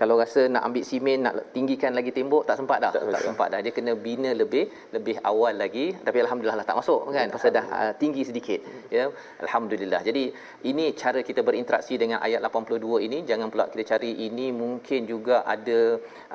[0.00, 2.90] kalau rasa nak ambil simen nak tinggikan lagi tembok tak sempat dah.
[2.94, 3.60] Tak, tak sempat dah.
[3.64, 4.64] Dia kena bina lebih
[4.96, 5.86] lebih awal lagi.
[6.06, 7.28] Tapi alhamdulillah lah tak masuk kan?
[7.34, 8.60] Pasal dah uh, tinggi sedikit
[8.96, 9.04] ya.
[9.44, 10.00] Alhamdulillah.
[10.08, 10.24] Jadi
[10.70, 13.18] ini cara kita berinteraksi dengan ayat 82 ini.
[13.30, 15.80] Jangan pula kita cari ini mungkin juga ada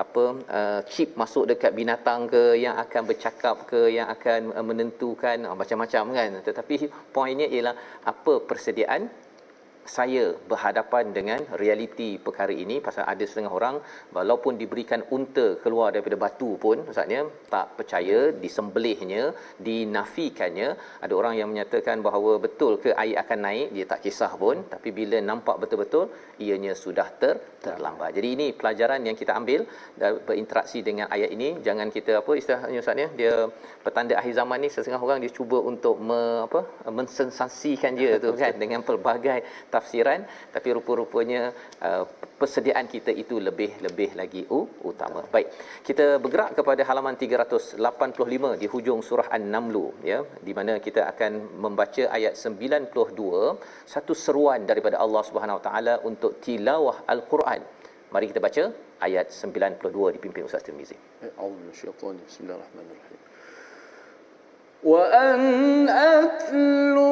[0.03, 0.25] apa
[0.57, 5.57] uh, chip masuk dekat binatang ke yang akan bercakap ke yang akan uh, menentukan uh,
[5.61, 6.29] macam-macam kan?
[6.49, 6.75] Tetapi
[7.15, 7.75] poinnya ialah
[8.13, 9.03] apa persediaan
[9.95, 13.75] saya berhadapan dengan realiti perkara ini pasal ada setengah orang
[14.17, 17.21] walaupun diberikan unta keluar daripada batu pun maksudnya
[17.53, 19.23] tak percaya disembelihnya
[19.67, 20.69] dinafikannya.
[21.03, 24.91] Ada orang yang menyatakan bahawa betul ke air akan naik dia tak kisah pun tapi
[24.99, 26.05] bila nampak betul-betul
[26.45, 28.11] ianya sudah ter terlambat.
[28.17, 29.61] Jadi ini pelajaran yang kita ambil
[30.27, 31.49] berinteraksi dengan ayat ini.
[31.67, 33.33] Jangan kita apa istilahnya ustaz dia
[33.85, 36.59] petanda akhir zaman ni setengah orang dia cuba untuk me, apa
[36.99, 39.39] mensensasikan dia tu kan dengan pelbagai
[39.76, 40.20] tafsiran
[40.54, 41.42] tapi rupa-rupanya
[41.88, 42.04] uh,
[42.40, 45.22] persediaan kita itu lebih-lebih lagi uh, utama.
[45.34, 45.48] Baik.
[45.88, 49.76] Kita bergerak kepada halaman 385 di hujung surah An-Naml
[50.12, 51.32] ya di mana kita akan
[51.64, 57.62] membaca ayat 92 satu seruan daripada Allah Subhanahu Wa Taala untuk tilawah Al-Quran.
[58.14, 58.64] Mari kita baca
[59.06, 60.96] ayat 92 dipimpin Ustaz Tirmizi.
[61.40, 63.20] A'udzubillahi Bismillahirrahmanirrahim.
[64.82, 67.02] وأن أتلو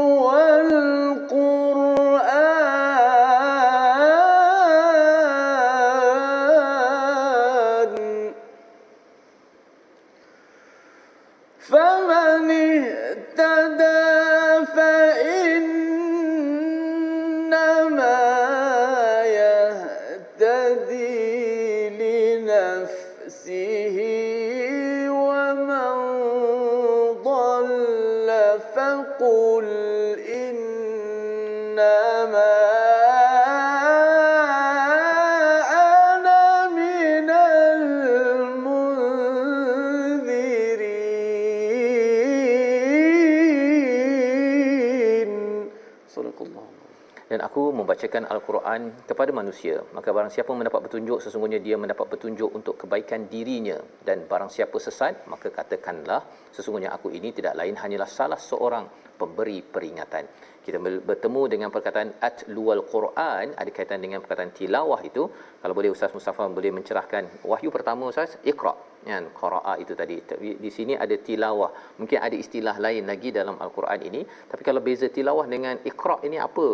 [47.85, 53.29] membacakan al-Quran kepada manusia maka barang siapa mendapat petunjuk sesungguhnya dia mendapat petunjuk untuk kebaikan
[53.31, 53.77] dirinya.
[54.07, 56.21] Dan barang siapa sesat maka katakanlah
[56.51, 58.85] sesungguhnya aku ini tidak lain hanyalah salah seorang
[59.21, 60.25] pemberi peringatan.
[60.65, 65.29] Kita bertemu dengan perkataan atlual Quran ada kaitan dengan perkataan tilawah itu.
[65.61, 68.73] Kalau boleh Ustaz Mustafa boleh mencerahkan wahyu pertama Ustaz Iqra.
[69.05, 70.17] Kan qira'a itu tadi.
[70.57, 71.69] Di sini ada tilawah.
[72.01, 74.21] Mungkin ada istilah lain lagi dalam al-Quran ini.
[74.25, 76.65] Tapi kalau beza tilawah dengan Iqra ini apa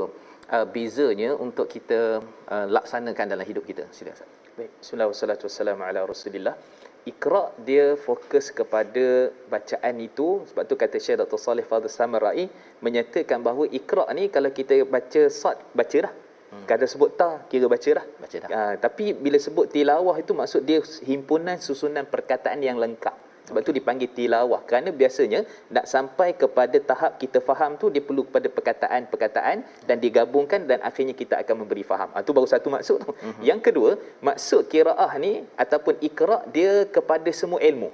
[0.52, 2.20] uh, bezanya untuk kita
[2.52, 3.88] uh, laksanakan dalam hidup kita.
[3.96, 4.30] Sila Ustaz.
[4.60, 4.72] Baik.
[4.84, 5.82] Bismillahirrahmanirrahim.
[5.88, 6.56] Ala rasulillah.
[7.02, 10.46] Iqra dia fokus kepada bacaan itu.
[10.52, 11.40] Sebab tu kata Syekh Dr.
[11.42, 12.46] Salih Fadhil Samarai
[12.86, 16.14] menyatakan bahawa Iqra ni kalau kita baca sad baca dah.
[16.52, 16.68] Hmm.
[16.68, 18.06] kata sebut ta kira baca dah.
[18.20, 18.50] Baca dah.
[18.52, 23.16] Uh, tapi bila sebut tilawah itu maksud dia himpunan susunan perkataan yang lengkap
[23.48, 25.40] sebab tu dipanggil tilawah kerana biasanya
[25.76, 29.58] nak sampai kepada tahap kita faham tu dia perlu kepada perkataan-perkataan
[29.90, 32.10] dan digabungkan dan akhirnya kita akan memberi faham.
[32.16, 33.12] Ah tu baru satu maksud tu.
[33.12, 33.44] Mm-hmm.
[33.50, 33.90] Yang kedua,
[34.30, 37.92] maksud qiraah ni ataupun iqra dia kepada semua ilmu.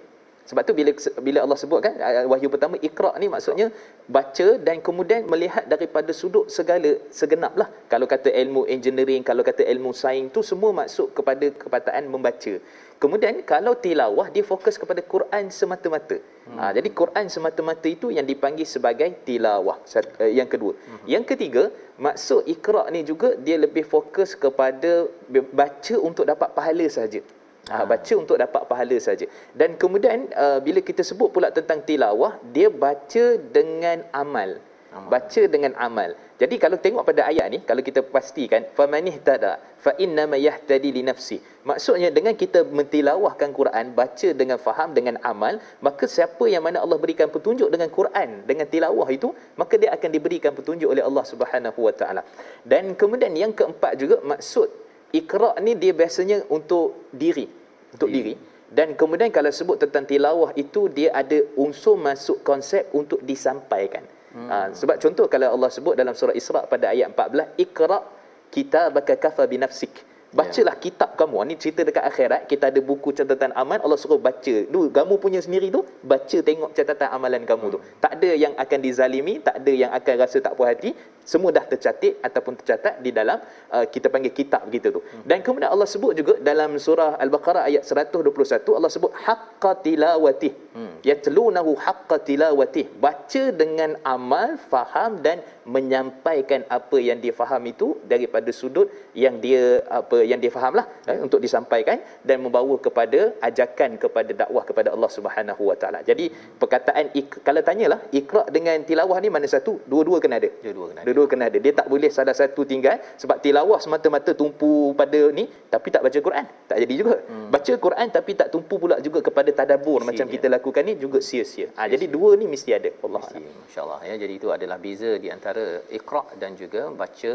[0.49, 0.91] Sebab tu bila
[1.27, 1.93] bila Allah sebut kan
[2.31, 3.67] wahyu pertama iqra ni maksudnya
[4.15, 7.67] baca dan kemudian melihat daripada sudut segala segenaplah.
[7.91, 12.53] Kalau kata ilmu engineering, kalau kata ilmu sains tu semua masuk kepada kepataan membaca.
[12.97, 16.17] Kemudian kalau tilawah dia fokus kepada Quran semata-mata.
[16.49, 16.57] Hmm.
[16.57, 19.77] Ha, jadi Quran semata-mata itu yang dipanggil sebagai tilawah.
[19.85, 20.73] Uh, yang kedua.
[20.73, 21.05] Hmm.
[21.05, 21.63] Yang ketiga,
[22.01, 27.21] maksud iqra ni juga dia lebih fokus kepada baca untuk dapat pahala saja.
[27.69, 29.27] Ha, baca untuk dapat pahala saja.
[29.51, 34.57] Dan kemudian uh, bila kita sebut pula tentang tilawah, dia baca dengan amal.
[35.05, 36.17] Baca dengan amal.
[36.41, 40.89] Jadi kalau tengok pada ayat ni, kalau kita pastikan famanih tada fa inna ma yahtadi
[40.93, 41.37] li nafsi.
[41.65, 46.97] Maksudnya dengan kita mentilawahkan Quran, baca dengan faham dengan amal, maka siapa yang mana Allah
[47.01, 51.79] berikan petunjuk dengan Quran, dengan tilawah itu, maka dia akan diberikan petunjuk oleh Allah Subhanahu
[51.87, 52.21] wa taala.
[52.61, 54.69] Dan kemudian yang keempat juga maksud
[55.13, 57.47] Iqra ni dia biasanya untuk diri,
[57.95, 58.35] untuk diri.
[58.67, 64.03] Dan kemudian kalau sebut tentang tilawah itu dia ada unsur masuk konsep untuk disampaikan.
[64.37, 64.49] Hmm.
[64.53, 68.05] Ha, sebab contoh kalau Allah sebut dalam surah Isra pada ayat 14, Iqra
[68.53, 70.05] kitabaka kafa binafsik.
[70.27, 70.83] Bacalah yeah.
[70.83, 71.49] kitab kamu.
[71.49, 72.41] Ini cerita dekat akhirat.
[72.51, 73.79] Kita ada buku catatan amal.
[73.79, 74.55] Allah suruh baca.
[74.67, 77.79] Dulu, kamu punya sendiri tu, baca tengok catatan amalan kamu tu.
[78.03, 79.39] Tak ada yang akan dizalimi.
[79.39, 80.91] Tak ada yang akan rasa tak puas hati.
[81.31, 83.37] Semua dah tercatat ataupun tercatat di dalam
[83.75, 85.01] uh, kita panggil kitab begitu tu.
[85.03, 85.23] Hmm.
[85.29, 88.77] Dan kemudian Allah sebut juga dalam surah Al-Baqarah ayat 121.
[88.77, 90.53] Allah sebut haqqa tilawatih.
[90.77, 90.95] Hmm.
[91.09, 92.85] Yatlunahu haqqa tilawatih.
[93.05, 95.39] Baca dengan amal, faham dan
[95.75, 98.87] menyampaikan apa yang dia faham itu daripada sudut
[99.23, 99.63] yang dia
[99.99, 101.97] apa yang dia fahamlah eh, untuk disampaikan
[102.29, 105.99] dan membawa kepada ajakan kepada dakwah kepada Allah Subhanahu Wa Taala.
[106.09, 106.25] Jadi
[106.61, 109.73] perkataan ik, kalau tanyalah ikra dengan tilawah ni mana satu?
[109.91, 110.49] Dua-dua kena ada.
[110.63, 111.07] Dua-dua kena ada.
[111.07, 111.57] Dua-dua kena ada.
[111.57, 116.19] Dia tak boleh salah satu tinggal sebab tilawah semata-mata tumpu pada ni tapi tak baca
[116.27, 116.45] Quran.
[116.69, 117.15] Tak jadi juga.
[117.25, 117.49] Hmm.
[117.49, 121.73] Baca Quran tapi tak tumpu pula juga kepada tadabbur macam kita lakukan ni juga sia-sia.
[121.79, 122.91] Ha, jadi dua ni mesti ada.
[123.01, 124.15] Allah Masya-Allah ya.
[124.21, 127.33] Jadi itu adalah beza di antara ikra dan juga baca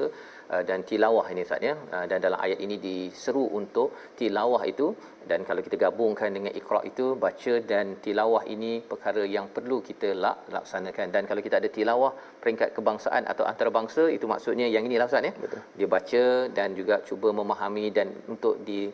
[0.53, 1.75] Uh, dan tilawah ini Ustaz ya.
[1.97, 4.89] Uh, dan dalam ayat ini diseru untuk tilawah itu.
[5.31, 10.11] Dan kalau kita gabungkan dengan iqra itu baca dan tilawah ini perkara yang perlu kita
[10.25, 11.07] lak, laksanakan.
[11.15, 15.33] Dan kalau kita ada tilawah peringkat kebangsaan atau antarabangsa itu maksudnya yang inilah Ustaz ya.
[15.45, 15.63] Betul.
[15.79, 16.25] Dia baca
[16.59, 18.91] dan juga cuba memahami dan untuk di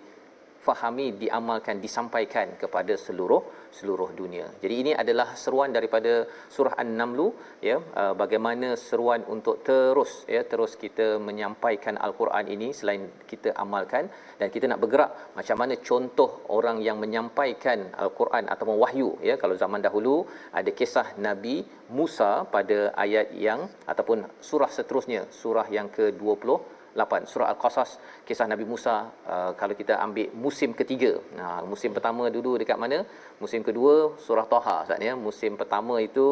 [0.66, 3.42] fahami diamalkan disampaikan kepada seluruh
[3.78, 4.46] seluruh dunia.
[4.62, 6.12] Jadi ini adalah seruan daripada
[6.54, 7.20] surah An-Naml
[7.68, 14.06] ya uh, bagaimana seruan untuk terus ya terus kita menyampaikan al-Quran ini selain kita amalkan
[14.40, 19.56] dan kita nak bergerak macam mana contoh orang yang menyampaikan al-Quran ataupun wahyu ya kalau
[19.62, 20.16] zaman dahulu
[20.60, 21.56] ada kisah Nabi
[21.98, 23.60] Musa pada ayat yang
[23.92, 24.18] ataupun
[24.48, 27.90] surah seterusnya surah yang ke-20 8 surah al-qasas.
[28.26, 28.96] Kisah nabi Musa
[29.34, 31.12] uh, kalau kita ambil musim ketiga.
[31.38, 32.98] Nah musim pertama dulu dekat mana?
[33.42, 33.94] Musim kedua
[34.26, 35.14] surah taha ustaz ya.
[35.26, 36.26] Musim pertama itu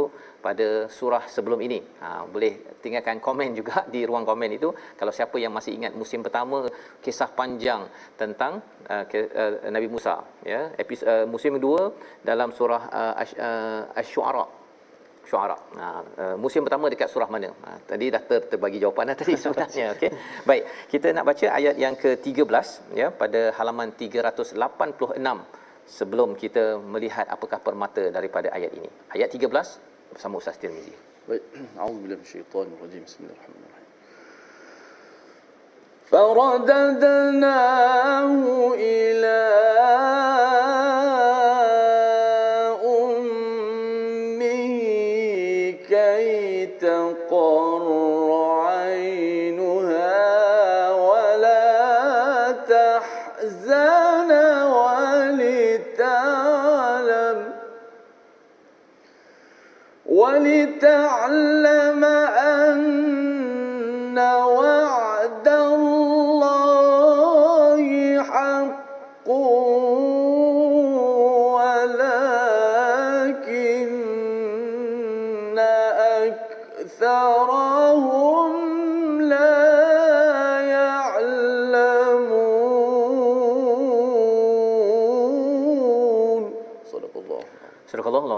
[0.46, 1.78] pada surah sebelum ini.
[2.02, 2.52] Ha, boleh
[2.82, 4.68] tinggalkan komen juga di ruang komen itu.
[5.00, 6.66] Kalau siapa yang masih ingat musim pertama
[7.04, 7.86] kisah panjang
[8.20, 8.58] tentang
[8.90, 10.18] uh, ke, uh, nabi Musa
[10.52, 10.74] ya.
[10.82, 11.94] Episode uh, musim kedua
[12.26, 13.14] dalam surah uh,
[14.00, 14.65] asy-syu'ara
[15.31, 15.57] syuara.
[15.79, 15.85] Ha,
[16.23, 17.49] uh, musim pertama dekat surah mana?
[17.63, 19.85] Ha, tadi dah ter, terbagi jawapan dah tadi sebenarnya.
[19.95, 20.11] Okey.
[20.49, 22.67] Baik, kita nak baca ayat yang ke-13
[23.01, 24.59] ya pada halaman 386
[25.97, 28.89] sebelum kita melihat apakah permata daripada ayat ini.
[29.15, 29.47] Ayat 13
[30.13, 30.95] bersama Ustaz Tirmizi.
[31.29, 31.43] Baik,
[31.79, 33.03] auzubillahi minasyaitonir rajim.
[33.07, 33.81] Bismillahirrahmanirrahim.
[36.11, 37.63] فرددناه
[38.75, 39.39] إلى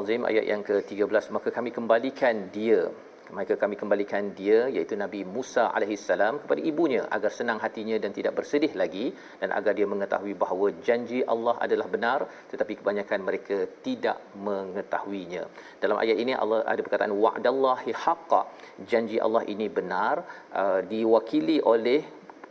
[0.09, 2.83] Azim ayat yang ke-13 maka kami kembalikan dia
[3.37, 8.33] maka kami kembalikan dia iaitu Nabi Musa alaihissalam kepada ibunya agar senang hatinya dan tidak
[8.39, 9.05] bersedih lagi
[9.41, 12.21] dan agar dia mengetahui bahawa janji Allah adalah benar
[12.53, 14.17] tetapi kebanyakan mereka tidak
[14.49, 15.45] mengetahuinya.
[15.85, 18.43] Dalam ayat ini Allah ada perkataan wa'dallahi haqqa.
[18.93, 20.25] Janji Allah ini benar
[20.63, 22.01] uh, diwakili oleh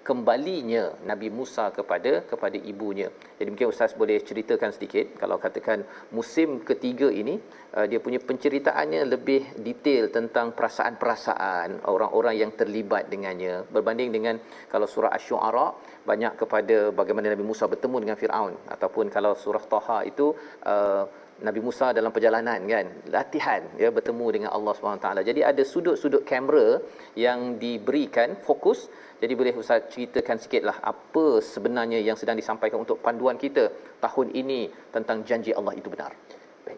[0.07, 3.11] kembalinya Nabi Musa kepada kepada ibunya.
[3.35, 5.19] Jadi mungkin ustaz boleh ceritakan sedikit.
[5.21, 5.83] Kalau katakan
[6.15, 7.35] musim ketiga ini
[7.75, 13.67] uh, dia punya penceritaannya lebih detail tentang perasaan-perasaan orang-orang yang terlibat dengannya.
[13.67, 14.35] Berbanding dengan
[14.71, 15.67] kalau surah Asy-Syu'ara
[16.07, 18.55] banyak kepada bagaimana Nabi Musa bertemu dengan Firaun.
[18.71, 20.31] Ataupun kalau surah Taha itu
[20.63, 25.21] uh, Nabi Musa dalam perjalanan kan latihan ya bertemu dengan Allah Subhanahu taala.
[25.21, 26.81] Jadi ada sudut-sudut kamera
[27.13, 28.89] yang diberikan fokus.
[29.21, 33.69] Jadi boleh Ustaz ceritakan sikitlah apa sebenarnya yang sedang disampaikan untuk panduan kita
[34.01, 36.13] tahun ini tentang janji Allah itu benar.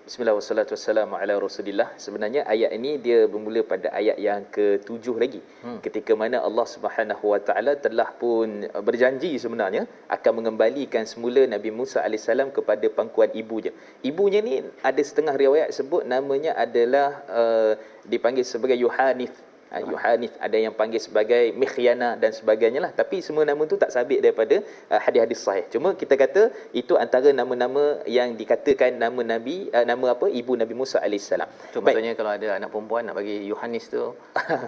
[0.10, 1.94] Baik, bismillah wassalatu wassalamu ala rasulillah.
[2.04, 5.38] Sebenarnya ayat ini dia bermula pada ayat yang ketujuh lagi.
[5.62, 5.78] Hmm.
[5.86, 12.02] Ketika mana Allah Subhanahu wa taala telah pun berjanji sebenarnya akan mengembalikan semula Nabi Musa
[12.02, 13.70] alaihissalam kepada pangkuan ibunya.
[14.02, 17.72] Ibunya ni ada setengah riwayat sebut namanya adalah uh,
[18.10, 22.92] dipanggil sebagai Yohanif Ha, Yohanis ada yang panggil sebagai Mikhyana dan sebagainya lah.
[22.92, 25.66] Tapi semua nama tu tak sabit daripada uh, hadis-hadis sahih.
[25.70, 30.26] Cuma kita kata itu antara nama-nama yang dikatakan nama Nabi uh, nama apa?
[30.26, 34.18] Ibu Nabi Musa AS so, maksudnya kalau ada anak perempuan nak bagi Yohanis tu?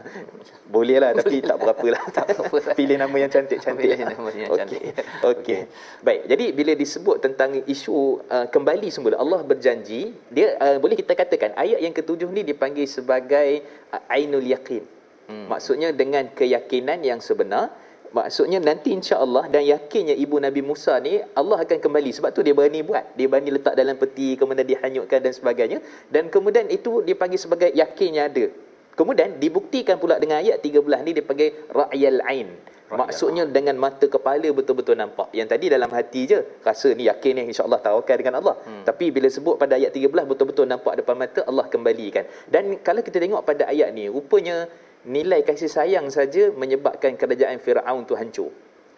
[0.76, 2.04] Boleh lah tapi tak berapa lah.
[2.22, 2.76] Tak berapa lah.
[2.76, 4.82] pilih nama yang cantik-cantik pilih nama yang cantik.
[5.22, 5.32] Okay.
[5.32, 5.62] okay.
[6.04, 11.14] baik jadi bila disebut tentang isu uh, kembali semula Allah berjanji dia uh, boleh kita
[11.16, 13.64] katakan ayat yang ketujuh ni dipanggil sebagai
[13.96, 14.84] uh, Ainul Yaqin
[15.32, 15.48] Hmm.
[15.48, 17.72] Maksudnya dengan keyakinan yang sebenar,
[18.12, 22.52] maksudnya nanti insya-Allah dan yakinnya ibu Nabi Musa ni Allah akan kembali sebab tu dia
[22.52, 23.16] berani buat.
[23.16, 25.80] Dia berani letak dalam peti kemudian dihanyutkan dan sebagainya
[26.12, 28.52] dan kemudian itu dipanggil sebagai yakinnya ada.
[28.92, 32.52] Kemudian dibuktikan pula dengan ayat 13 ni dipanggil ra'yal ain.
[32.92, 35.32] Maksudnya dengan mata kepala betul-betul nampak.
[35.32, 38.60] Yang tadi dalam hati je rasa ni yakin ni insya-Allah tawakal dengan Allah.
[38.68, 38.84] Hmm.
[38.84, 42.28] Tapi bila sebut pada ayat 13 betul-betul nampak depan mata Allah kembalikan.
[42.52, 44.68] Dan kalau kita tengok pada ayat ni rupanya
[45.06, 48.52] nilai kasih sayang saja menyebabkan kerajaan Firaun tu hancur.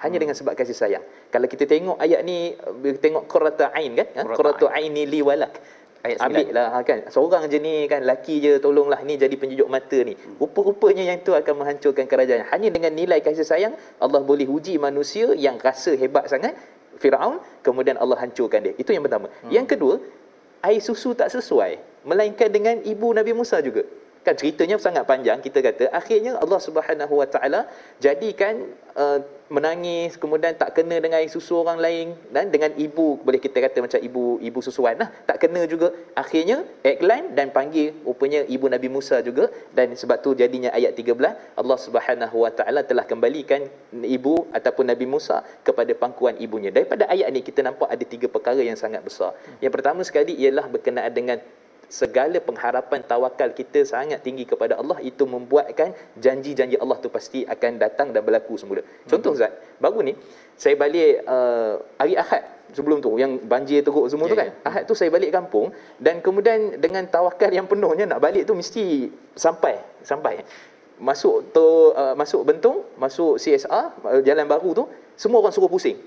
[0.03, 0.23] Hanya hmm.
[0.27, 1.03] dengan sebab kasih sayang.
[1.31, 2.51] Kalau kita tengok ayat ni
[2.99, 4.21] tengok qurratu ain kan ha?
[4.35, 5.55] qurratu aini li walak
[6.03, 7.07] ayat ambil lah ha, kan?
[7.07, 10.11] Seorang je ni kan laki je tolonglah ni jadi penjujuk mata ni.
[10.19, 10.35] Hmm.
[10.43, 12.43] rupa-rupanya yang tu akan menghancurkan kerajaan.
[12.51, 13.73] Hanya dengan nilai kasih sayang
[14.03, 16.51] Allah boleh uji manusia yang rasa hebat sangat
[16.99, 18.73] Firaun kemudian Allah hancurkan dia.
[18.75, 19.31] Itu yang pertama.
[19.31, 19.51] Hmm.
[19.55, 20.03] yang kedua
[20.67, 21.79] air susu tak sesuai.
[22.03, 23.87] Melainkan dengan ibu Nabi Musa juga
[24.25, 25.37] kan ceritanya sangat panjang.
[25.45, 27.61] Kita kata akhirnya Allah Subhanahu Wa Taala
[27.99, 29.19] jadikan uh,
[29.51, 32.07] menangis kemudian tak kena dengan susu orang lain.
[32.35, 35.09] Dan dengan ibu boleh kita kata macam ibu ibu susuan lah.
[35.29, 35.91] Tak kena juga.
[36.23, 39.51] Akhirnya iklan dan panggil rupanya ibu Nabi Musa juga.
[39.77, 43.67] Dan sebab tu jadinya ayat 13 Allah Subhanahu Wa Taala telah kembalikan
[44.17, 46.71] ibu ataupun Nabi Musa kepada pangkuan ibunya.
[46.71, 49.35] Daripada ayat ni kita nampak ada tiga perkara yang sangat besar.
[49.59, 51.37] Yang pertama sekali ialah berkenaan dengan
[51.93, 57.71] segala pengharapan tawakal kita sangat tinggi kepada Allah itu membuatkan janji-janji Allah tu pasti akan
[57.77, 58.81] datang dan berlaku semula.
[59.05, 59.37] Contoh hmm.
[59.37, 60.13] Ustaz, baru ni
[60.57, 64.49] saya balik uh, hari Ahad sebelum tu yang banjir teruk semua yeah, tu kan.
[64.49, 64.67] Yeah.
[64.73, 65.69] Ahad tu saya balik kampung
[66.01, 70.41] dan kemudian dengan tawakal yang penuhnya nak balik tu mesti sampai sampai
[70.97, 74.83] masuk tu uh, masuk bentung, masuk CSR uh, jalan baru tu
[75.13, 75.97] semua orang suruh pusing.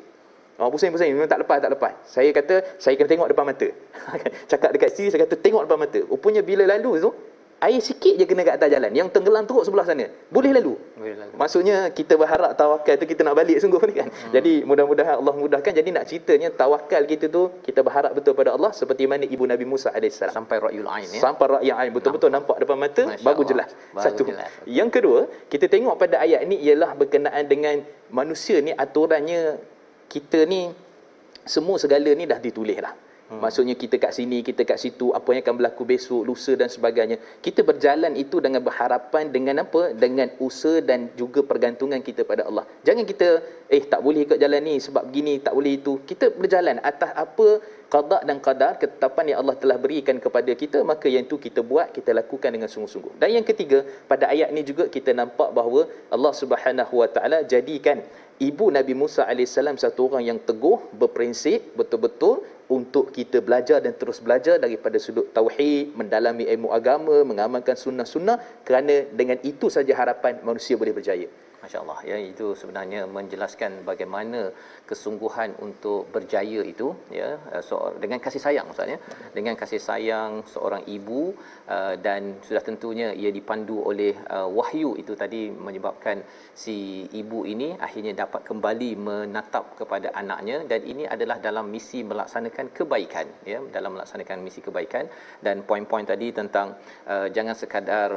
[0.57, 1.93] Oh, pusing-pusing memang tak lepas tak lepas.
[2.09, 3.69] Saya kata saya kena tengok depan mata.
[4.51, 6.01] Cakap dekat sini saya kata tengok depan mata.
[6.09, 7.11] Rupanya bila lalu tu
[7.57, 8.89] air sikit je kena kat atas jalan.
[8.93, 10.09] Yang tenggelam teruk sebelah sana.
[10.29, 10.77] Boleh lalu.
[10.97, 11.33] Boleh lalu.
[11.37, 14.09] Maksudnya kita berharap tawakal tu kita nak balik sungguh ni kan.
[14.09, 14.33] Hmm.
[14.33, 15.73] Jadi mudah-mudahan Allah mudahkan.
[15.73, 19.65] Jadi nak ceritanya tawakal kita tu kita berharap betul pada Allah seperti mana ibu Nabi
[19.65, 20.21] Musa AS.
[20.21, 21.21] Sampai ra'yul ain ya.
[21.21, 22.57] Sampai ra'yul ain betul-betul nampak.
[22.57, 23.71] nampak depan mata Masya bagus jelas.
[23.93, 24.23] Baru Satu.
[24.29, 24.51] Jelas.
[24.65, 25.19] Yang kedua,
[25.53, 27.81] kita tengok pada ayat ni ialah berkenaan dengan
[28.13, 29.76] manusia ni aturannya
[30.09, 30.71] kita ni
[31.47, 32.95] semua segala ni dah ditulis lah.
[33.27, 33.43] Hmm.
[33.43, 37.19] Maksudnya kita kat sini, kita kat situ, apa yang akan berlaku besok, lusa dan sebagainya.
[37.43, 39.91] Kita berjalan itu dengan berharapan dengan apa?
[39.91, 42.63] Dengan usaha dan juga pergantungan kita pada Allah.
[42.87, 43.29] Jangan kita,
[43.67, 45.99] eh tak boleh ikut jalan ni sebab begini, tak boleh itu.
[46.07, 47.49] Kita berjalan atas apa
[47.91, 51.91] qada dan qadar, ketetapan yang Allah telah berikan kepada kita, maka yang itu kita buat,
[51.97, 53.19] kita lakukan dengan sungguh-sungguh.
[53.19, 58.07] Dan yang ketiga, pada ayat ni juga kita nampak bahawa Allah Subhanahu Wa Taala jadikan
[58.39, 64.19] ibu Nabi Musa AS satu orang yang teguh, berprinsip, betul-betul untuk kita belajar dan terus
[64.19, 70.75] belajar daripada sudut tauhid, mendalami ilmu agama, mengamalkan sunnah-sunnah kerana dengan itu saja harapan manusia
[70.75, 71.31] boleh berjaya.
[71.63, 71.99] Masya-Allah.
[72.11, 74.41] Ya itu sebenarnya menjelaskan bagaimana
[74.91, 76.89] kesungguhan untuk berjaya itu
[77.21, 77.29] ya.
[77.55, 78.99] Uh, so, dengan kasih sayang maksudnya
[79.37, 81.23] dengan kasih sayang seorang ibu
[81.75, 86.23] uh, dan sudah tentunya ia dipandu oleh uh, wahyu itu tadi menyebabkan
[86.63, 86.77] si
[87.21, 90.59] ibu ini akhirnya dapat kembali menatap kepada anaknya.
[90.71, 93.59] Dan ini adalah dalam misi melaksanakan kebaikan ya.
[93.77, 95.05] Dalam melaksanakan misi kebaikan.
[95.47, 96.69] Dan poin-poin tadi tentang
[97.37, 98.11] jangan sekadar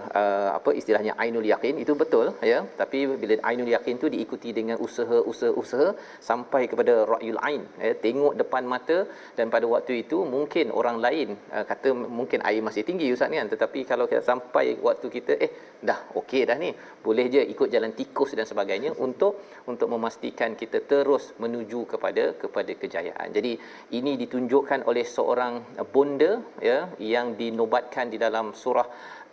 [0.58, 2.60] apa istilahnya ainul yakin itu betul ya.
[2.82, 5.90] Tapi bila ainul yakin tu diikuti dengan usaha-usaha-usaha
[6.30, 7.62] sampai kepada ra'yul ain.
[7.86, 8.98] Ya tengok depan mata
[9.38, 13.50] dan pada waktu itu mungkin orang lain uh, kata mungkin air masih tinggi ustaz kan?
[13.54, 15.52] Tetapi kalau kita sampai waktu kita eh
[15.90, 16.72] dah okey dah ni.
[17.06, 19.34] Boleh je ikut jalan tikus dan sebagainya untuk
[19.72, 23.30] untuk memastikan kita terus menuju kepada kepada kejayaan.
[23.38, 23.52] Jadi
[24.00, 25.54] ini ditunjukkan oleh seorang
[25.94, 26.32] bonda
[26.70, 26.80] ya
[27.16, 28.88] yang dinobatkan di dalam surah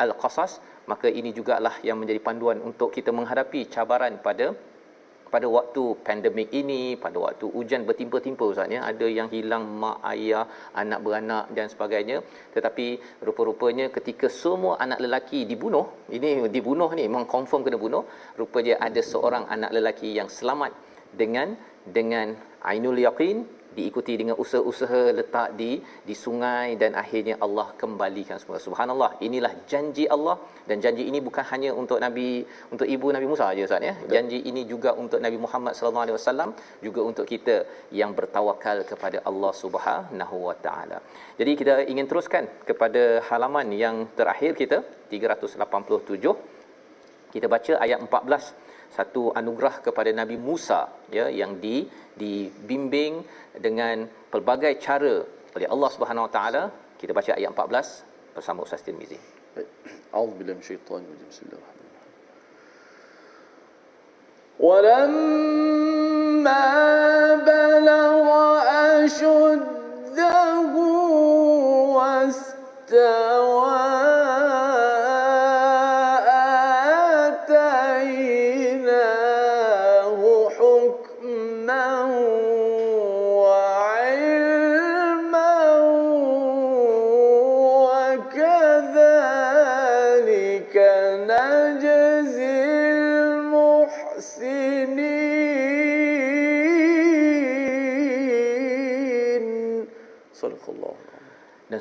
[0.04, 0.52] al-qasas
[0.90, 4.46] maka ini jugalah yang menjadi panduan untuk kita menghadapi cabaran pada
[5.34, 8.80] pada waktu pandemik ini pada waktu hujan bertimpa-timpa ustaz ya.
[8.90, 10.44] Ada yang hilang mak ayah
[10.82, 12.22] anak beranak dan sebagainya.
[12.54, 12.86] Tetapi
[13.26, 15.86] rupa-rupanya ketika semua anak lelaki dibunuh
[16.16, 18.02] ini dibunuh ni memang confirm kena bunuh
[18.40, 20.72] rupanya ada seorang anak lelaki yang selamat
[21.20, 21.58] dengan
[21.96, 22.38] dengan
[22.70, 23.46] ainul yaqin
[23.78, 25.70] diikuti dengan usaha-usaha letak di
[26.08, 28.58] di sungai dan akhirnya Allah kembalikan semua.
[28.66, 29.10] Subhanallah.
[29.26, 30.36] Inilah janji Allah
[30.68, 32.28] dan janji ini bukan hanya untuk Nabi
[32.74, 33.94] untuk ibu Nabi Musa saja Ustaz ya.
[34.14, 36.50] Janji ini juga untuk Nabi Muhammad sallallahu alaihi wasallam,
[36.86, 37.56] juga untuk kita
[38.00, 41.00] yang bertawakal kepada Allah Subhanahu wa taala.
[41.40, 44.78] Jadi kita ingin teruskan kepada halaman yang terakhir kita
[45.14, 46.36] 387.
[47.34, 53.23] Kita baca ayat 14 satu anugerah kepada Nabi Musa ya yang di dibimbing
[53.55, 55.23] dengan pelbagai cara
[55.55, 56.63] oleh Allah Subhanahu Wa Taala.
[56.99, 59.17] Kita baca ayat 14 bersama Ustaz Tirmizi.
[60.13, 61.27] A'udzubillahi minasyaitonir rajim.
[61.27, 61.79] Bismillahirrahmanirrahim.
[64.61, 65.21] ولما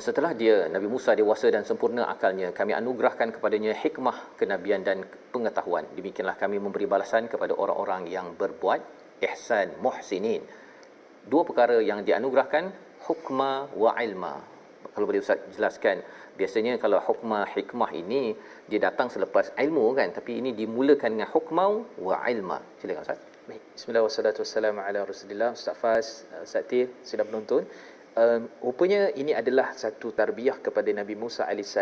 [0.06, 5.02] setelah dia Nabi Musa dewasa dan sempurna akalnya, kami anugerahkan kepadanya hikmah, kenabian dan
[5.34, 5.82] pengetahuan.
[5.98, 8.80] Demikianlah kami memberi balasan kepada orang-orang yang berbuat
[9.26, 10.46] ihsan, muhsinin.
[11.26, 12.70] Dua perkara yang dianugerahkan
[13.10, 14.38] hukma wa ilma.
[14.94, 16.06] Kalau boleh Ustaz jelaskan,
[16.38, 18.38] biasanya kalau hukma hikmah ini
[18.70, 22.62] dia datang selepas ilmu kan, tapi ini dimulakan dengan hukma wa ilma.
[22.78, 23.20] Silakan Ustaz.
[23.50, 23.62] Baik.
[23.74, 25.50] Bismillah wassalatu wassalamu ala Rasulillah.
[25.54, 26.06] Ustaz Faz,
[26.46, 27.66] Ustaz Tir, sudah menonton.
[28.16, 31.76] Um, rupanya ini adalah satu tarbiyah kepada Nabi Musa AS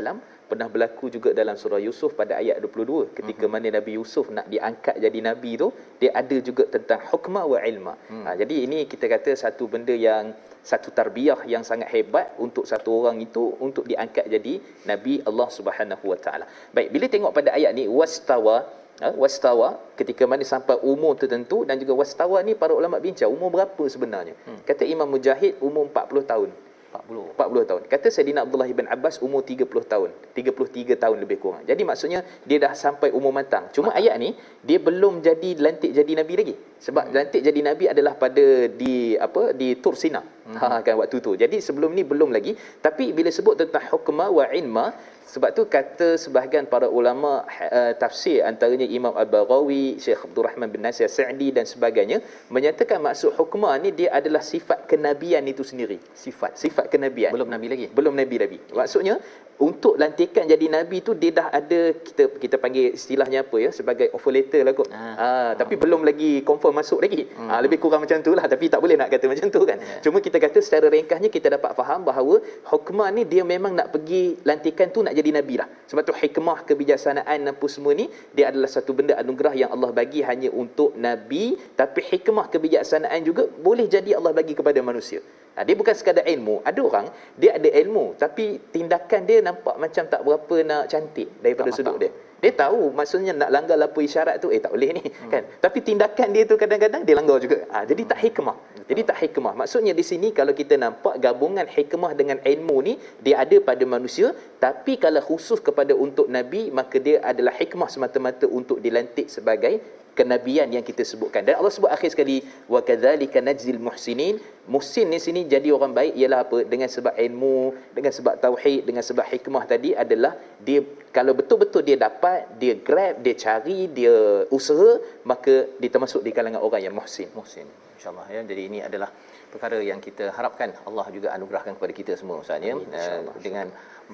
[0.51, 3.55] pernah berlaku juga dalam surah Yusuf pada ayat 22 ketika uh-huh.
[3.55, 5.71] mana Nabi Yusuf nak diangkat jadi Nabi tu
[6.03, 8.25] dia ada juga tentang hukma wa ilma hmm.
[8.27, 12.91] ha, jadi ini kita kata satu benda yang satu tarbiyah yang sangat hebat untuk satu
[12.99, 14.59] orang itu untuk diangkat jadi
[14.91, 18.67] Nabi Allah Subhanahu Wa Taala baik bila tengok pada ayat ni wastawa
[19.03, 23.51] ha, wastawa ketika mana sampai umur tertentu dan juga wastawa ni para ulama bincang umur
[23.55, 24.35] berapa sebenarnya?
[24.47, 24.61] Hmm.
[24.63, 26.51] kata Imam Mujahid umur 40 tahun.
[26.95, 27.83] 40 40 tahun.
[27.91, 30.11] Kata Saidina Abdullah bin Abbas umur 30 tahun.
[30.39, 31.67] 33 tahun lebih kurang.
[31.67, 33.67] Jadi maksudnya dia dah sampai umur matang.
[33.75, 33.99] Cuma matang.
[33.99, 34.31] ayat ni
[34.63, 36.55] dia belum jadi lantik jadi nabi lagi.
[36.87, 37.15] Sebab hmm.
[37.17, 40.57] lantik jadi nabi adalah pada di apa di Tur Sina hmm.
[40.63, 41.35] ha kan waktu tu.
[41.35, 42.55] Jadi sebelum ni belum lagi.
[42.87, 44.87] Tapi bila sebut tentang hukma wa ilma
[45.35, 50.87] sebab tu kata sebahagian para ulama uh, tafsir antaranya Imam Al-Baghawi, Syekh Abdul Rahman bin
[50.87, 52.23] Nasir Sa'di dan sebagainya
[52.55, 55.99] menyatakan maksud hukma ni dia adalah sifat kenabian itu sendiri.
[56.15, 57.35] Sifat sifat kenabian.
[57.35, 57.87] Belum nabi lagi.
[57.91, 58.59] Belum nabi lagi.
[58.71, 59.19] Maksudnya
[59.63, 64.11] untuk lantikan jadi nabi tu dia dah ada kita kita panggil istilahnya apa ya sebagai
[64.11, 64.91] offer letter lah kot.
[64.91, 67.31] Ha, ha, tapi belum lagi confirm masuk lagi.
[67.39, 67.47] Hmm.
[67.47, 69.79] Ha, lebih kurang macam tu lah tapi tak boleh nak kata macam tu kan.
[69.79, 70.03] Yeah.
[70.03, 74.43] Cuma kita kata secara ringkasnya kita dapat faham bahawa hukmah ni dia memang nak pergi
[74.43, 75.69] lantikan tu nak jadi nabi lah.
[75.87, 80.27] Sebab tu hikmah kebijaksanaan apa semua ni dia adalah satu benda anugerah yang Allah bagi
[80.27, 85.23] hanya untuk nabi tapi hikmah kebijaksanaan juga boleh jadi Allah bagi kepada manusia.
[85.55, 86.61] Ha, dia bukan sekadar ilmu.
[86.67, 87.07] Ada orang
[87.39, 91.95] dia ada ilmu tapi tindakan dia nampak macam tak berapa nak cantik daripada tak sudut
[91.95, 92.11] matang.
[92.11, 92.43] dia.
[92.45, 95.31] Dia tahu maksudnya nak langgar lampu isyarat tu eh tak boleh ni hmm.
[95.33, 95.43] kan.
[95.63, 97.65] Tapi tindakan dia tu kadang-kadang dia langgar juga.
[97.71, 98.57] Ha, jadi tak hikmah.
[98.85, 99.57] Jadi tak hikmah.
[99.61, 104.37] Maksudnya di sini kalau kita nampak gabungan hikmah dengan ilmu ni dia ada pada manusia
[104.61, 109.81] tapi kalau khusus kepada untuk nabi maka dia adalah hikmah semata-mata untuk dilantik sebagai
[110.19, 111.43] kenabian yang kita sebutkan.
[111.49, 114.37] Dan Allah sebut akhir sekali wa kadzalika najzil muhsinin.
[114.69, 116.59] Muhsin di sini jadi orang baik ialah apa?
[116.65, 117.57] Dengan sebab ilmu
[117.97, 120.81] dengan sebab tauhid dengan sebab hikmah tadi adalah dia
[121.13, 126.61] kalau betul-betul dia dapat dia grab dia cari dia usaha maka dia termasuk di kalangan
[126.65, 127.29] orang yang muhsin.
[127.37, 127.69] Muhsin
[128.05, 128.41] insyaallah ya.
[128.51, 129.09] Jadi ini adalah
[129.53, 130.71] perkara yang kita harapkan.
[130.89, 132.77] Allah juga anugerahkan kepada kita semua Ustaz ya.
[132.77, 133.67] Uh, dengan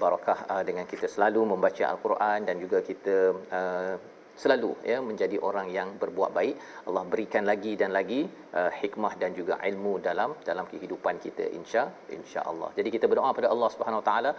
[0.02, 3.16] barakah uh, dengan kita selalu membaca al-Quran dan juga kita
[3.58, 3.94] uh,
[4.42, 6.54] selalu ya menjadi orang yang berbuat baik
[6.88, 8.20] Allah berikan lagi dan lagi
[8.58, 11.82] uh, hikmah dan juga ilmu dalam dalam kehidupan kita insya
[12.18, 12.70] insyaallah.
[12.78, 14.32] Jadi kita berdoa pada Allah Subhanahu Wa taala.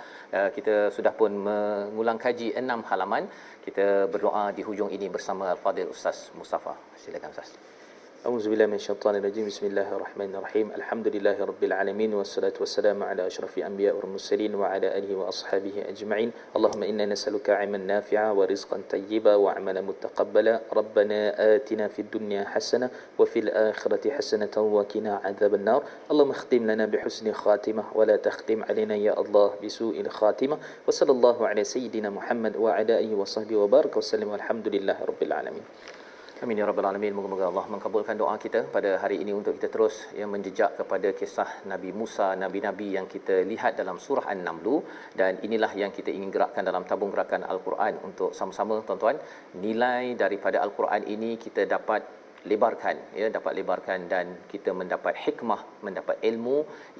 [0.55, 3.25] Kita sudah pun mengulang kaji enam halaman.
[3.67, 6.75] Kita berdoa di hujung ini bersama al-fadil ustaz Mustafa.
[7.03, 7.51] Silakan ustaz
[8.21, 9.49] أعوذ بالله من الشيطان الرجيم.
[9.49, 10.77] بسم الله الرحمن الرحيم.
[10.77, 16.29] الحمد لله رب العالمين والصلاة والسلام على أشرف الأنبياء والمرسلين وعلى آله وأصحابه أجمعين.
[16.53, 20.61] اللهم إنا نسألك علما نافعا ورزقا طيبا وعملا متقبلا.
[20.69, 21.17] ربنا
[21.55, 25.81] آتنا في الدنيا حسنة وفي الآخرة حسنة وقنا عذاب النار.
[26.11, 30.57] اللهم اختم لنا بحسن خاتمة ولا تختم علينا يا الله بسوء الخاتمة.
[30.87, 35.65] وصلى الله على سيدنا محمد وعلى آله وصحبه وبارك وسلم والحمد لله رب العالمين.
[36.43, 37.13] Amin ya rabbal alamin.
[37.17, 41.49] Moga-moga Allah mengabulkan doa kita pada hari ini untuk kita terus yang menjejak kepada kisah
[41.71, 44.81] Nabi Musa, nabi-nabi yang kita lihat dalam surah An-Naml
[45.19, 49.21] dan inilah yang kita ingin gerakkan dalam tabung gerakan Al-Quran untuk sama-sama tuan-tuan
[49.65, 52.01] nilai daripada Al-Quran ini kita dapat
[52.49, 56.57] lebarkan ya dapat lebarkan dan kita mendapat hikmah mendapat ilmu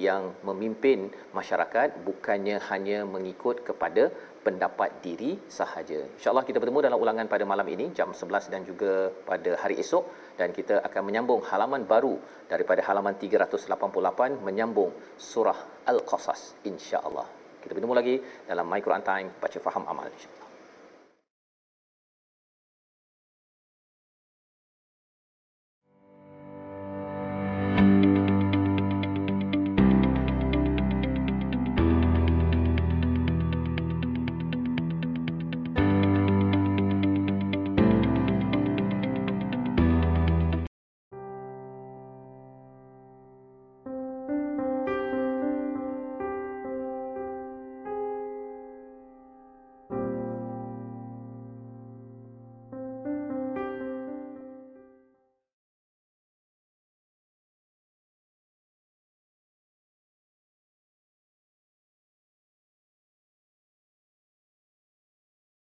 [0.08, 4.04] yang memimpin masyarakat bukannya hanya mengikut kepada
[4.46, 6.00] pendapat diri sahaja.
[6.18, 10.36] InsyaAllah kita bertemu dalam ulangan pada malam ini jam 11 dan juga pada hari esok
[10.40, 12.18] dan kita akan menyambung halaman baru
[12.50, 14.92] daripada halaman 388 menyambung
[15.32, 17.28] surah Al-Qasas insya-Allah.
[17.62, 18.16] Kita bertemu lagi
[18.50, 20.10] dalam My Quran Time baca faham amal.
[20.10, 20.41] InsyaAllah.